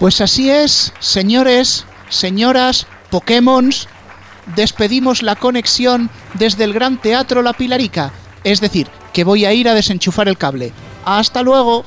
[0.00, 3.86] Pues así es, señores, señoras, Pokémons,
[4.56, 8.10] despedimos la conexión desde el Gran Teatro La Pilarica.
[8.42, 10.72] Es decir, que voy a ir a desenchufar el cable.
[11.04, 11.84] Hasta luego.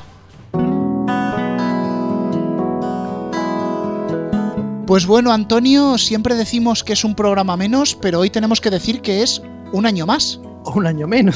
[4.85, 9.01] Pues bueno, Antonio, siempre decimos que es un programa menos, pero hoy tenemos que decir
[9.01, 10.39] que es un año más.
[10.75, 11.35] Un año menos.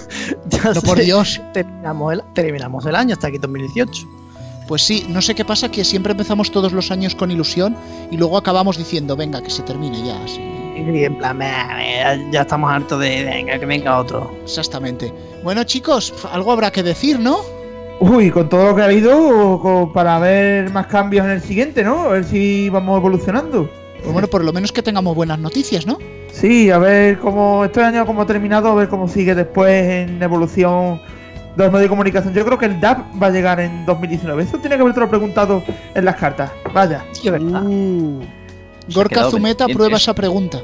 [0.48, 1.40] Ya No, por Dios.
[1.52, 4.06] Terminamos el, terminamos el año hasta aquí 2018.
[4.66, 7.76] Pues sí, no sé qué pasa, que siempre empezamos todos los años con ilusión
[8.10, 10.22] y luego acabamos diciendo, venga, que se termine ya.
[10.24, 10.40] así.
[10.76, 14.30] Y en plan, "Meh, ya, ya estamos hartos de venga, que venga otro.
[14.44, 15.12] Exactamente.
[15.42, 17.38] Bueno, chicos, algo habrá que decir, ¿no?
[17.98, 21.82] Uy, con todo lo que ha habido, co- para ver más cambios en el siguiente,
[21.82, 22.02] ¿no?
[22.02, 23.70] A ver si vamos evolucionando.
[24.00, 25.98] Pues bueno, por lo menos que tengamos buenas noticias, ¿no?
[26.30, 29.72] Sí, a ver cómo este año cómo ha terminado, a ver cómo sigue después
[30.08, 31.00] en evolución
[31.56, 32.34] de los medios de comunicación.
[32.34, 34.42] Yo creo que el DAP va a llegar en 2019.
[34.42, 35.62] Eso tiene que haberte lo preguntado
[35.94, 36.50] en las cartas.
[36.74, 37.02] Vaya.
[37.12, 37.62] Sí, verdad.
[37.64, 38.20] Uh.
[38.94, 40.10] Gorka Zumeta pendiente prueba eso.
[40.10, 40.60] esa pregunta.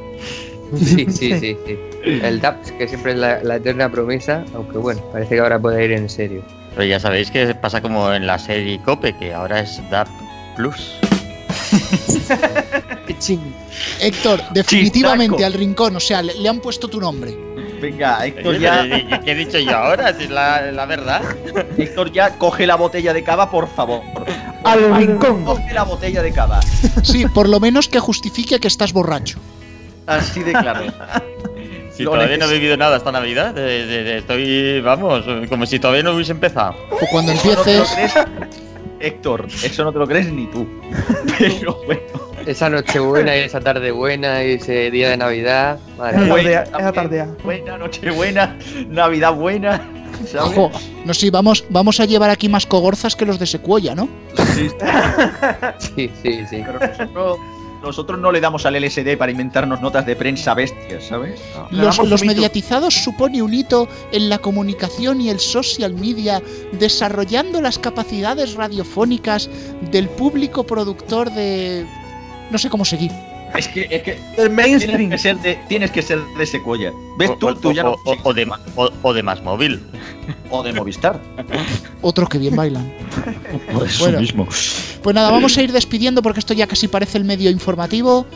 [0.76, 1.78] Sí, sí, sí, sí.
[2.04, 5.84] El DAP, que siempre es la, la eterna promesa, aunque bueno, parece que ahora puede
[5.84, 6.42] ir en serio.
[6.74, 10.08] Pero ya sabéis que pasa como en la serie Cope, que ahora es DAP
[10.56, 10.94] Plus.
[14.00, 15.46] Héctor, definitivamente Chistaco.
[15.46, 17.36] al rincón, o sea, le, le han puesto tu nombre.
[17.80, 20.14] Venga, Héctor ya, pero, ¿qué- ¿Qué he dicho yo ahora?
[20.16, 21.22] Si es la, la verdad.
[21.78, 24.02] Héctor ya coge la botella de cava, por favor.
[24.64, 25.44] Al rincón.
[25.44, 26.60] Coge la botella de cava.
[27.02, 29.38] Sí, por lo menos que justifique que estás borracho.
[30.06, 30.84] Así de claro.
[31.94, 35.66] Si Lo todavía no he bebido nada esta Navidad, de- de- de- estoy, vamos, como
[35.66, 36.74] si todavía no hubiese empezado.
[36.90, 38.12] O cuando Eso no te lo empieces.
[38.12, 38.26] crees,
[39.00, 40.66] Héctor, eso no te lo crees ni tú.
[41.38, 42.00] Pero bueno.
[42.46, 45.78] Esa noche buena y esa tarde buena y ese día de Navidad.
[45.96, 46.34] Madre Esa mía.
[46.34, 47.28] tardea, Buena, esa tardea.
[47.44, 48.56] Buena, noche buena,
[48.88, 49.88] Navidad buena.
[50.26, 50.52] ¿sabes?
[50.54, 50.70] Jo,
[51.04, 54.08] no sé, vamos, vamos a llevar aquí más cogorzas que los de Secuoya, ¿no?
[54.54, 54.70] Sí,
[55.78, 56.62] Sí, sí, sí.
[56.66, 57.38] pero nosotros,
[57.82, 61.40] nosotros no le damos al LSD para inventarnos notas de prensa bestias, ¿sabes?
[61.70, 61.84] No.
[61.84, 67.78] Los, los mediatizados supone un hito en la comunicación y el social media, desarrollando las
[67.78, 69.50] capacidades radiofónicas
[69.90, 71.86] del público productor de...
[72.50, 73.10] No sé cómo seguir.
[73.56, 75.10] Es que, es que El tienes mainstream.
[75.10, 76.92] que ser de, tienes que ser de Sequoia.
[77.18, 77.48] ¿Ves O- tú?
[77.48, 79.80] o, tú ya o- de, ma- o- o de más móvil.
[80.50, 81.20] o de Movistar.
[82.00, 82.92] Otro que bien bailan.
[83.84, 84.20] Eso Bueno.
[84.20, 84.46] mismo.
[85.02, 88.26] Pues nada, vamos a ir despidiendo porque esto ya casi parece el medio informativo.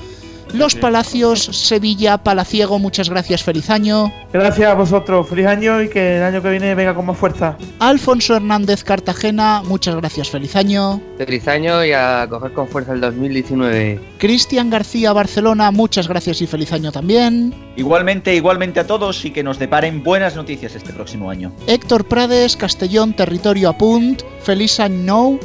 [0.52, 0.74] Los.
[0.74, 4.12] Palacios, Sevilla, Palaciego, muchas gracias, feliz año.
[4.32, 5.28] Gracias a vosotros.
[5.28, 7.56] Feliz año y que el año que viene venga con más fuerza.
[7.78, 11.00] Alfonso Hernández Cartagena, muchas gracias, feliz año.
[11.16, 14.00] Feliz año y a coger con fuerza el 2019.
[14.18, 17.54] Cristian García Barcelona, muchas gracias y feliz año también.
[17.76, 21.52] Igualmente, igualmente a todos y que nos deparen buenas noticias este próximo año.
[21.66, 25.38] Héctor Prades, Castellón, Territorio Apunt, feliz año no.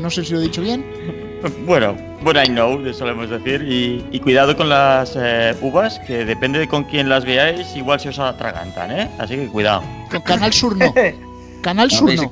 [0.00, 0.84] No sé si lo he dicho bien.
[1.64, 3.62] Bueno, bueno, I know, solemos decir.
[3.62, 8.00] Y, y cuidado con las eh, uvas, que depende de con quién las veáis, igual
[8.00, 9.08] se os atragantan, ¿eh?
[9.20, 9.84] Así que cuidado.
[10.10, 10.92] Con Canal Sur no.
[11.62, 12.28] Canal Sur no.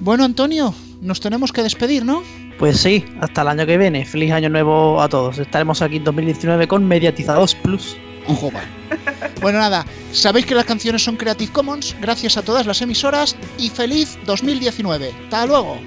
[0.00, 2.22] Bueno, Antonio, nos tenemos que despedir, ¿no?
[2.58, 4.04] Pues sí, hasta el año que viene.
[4.04, 5.38] Feliz año nuevo a todos.
[5.38, 7.96] Estaremos aquí en 2019 con Mediatizados Plus.
[8.26, 8.60] Ojo, va.
[9.40, 13.70] Bueno, nada, sabéis que las canciones son Creative Commons, gracias a todas las emisoras y
[13.70, 15.10] feliz 2019.
[15.24, 15.78] Hasta luego.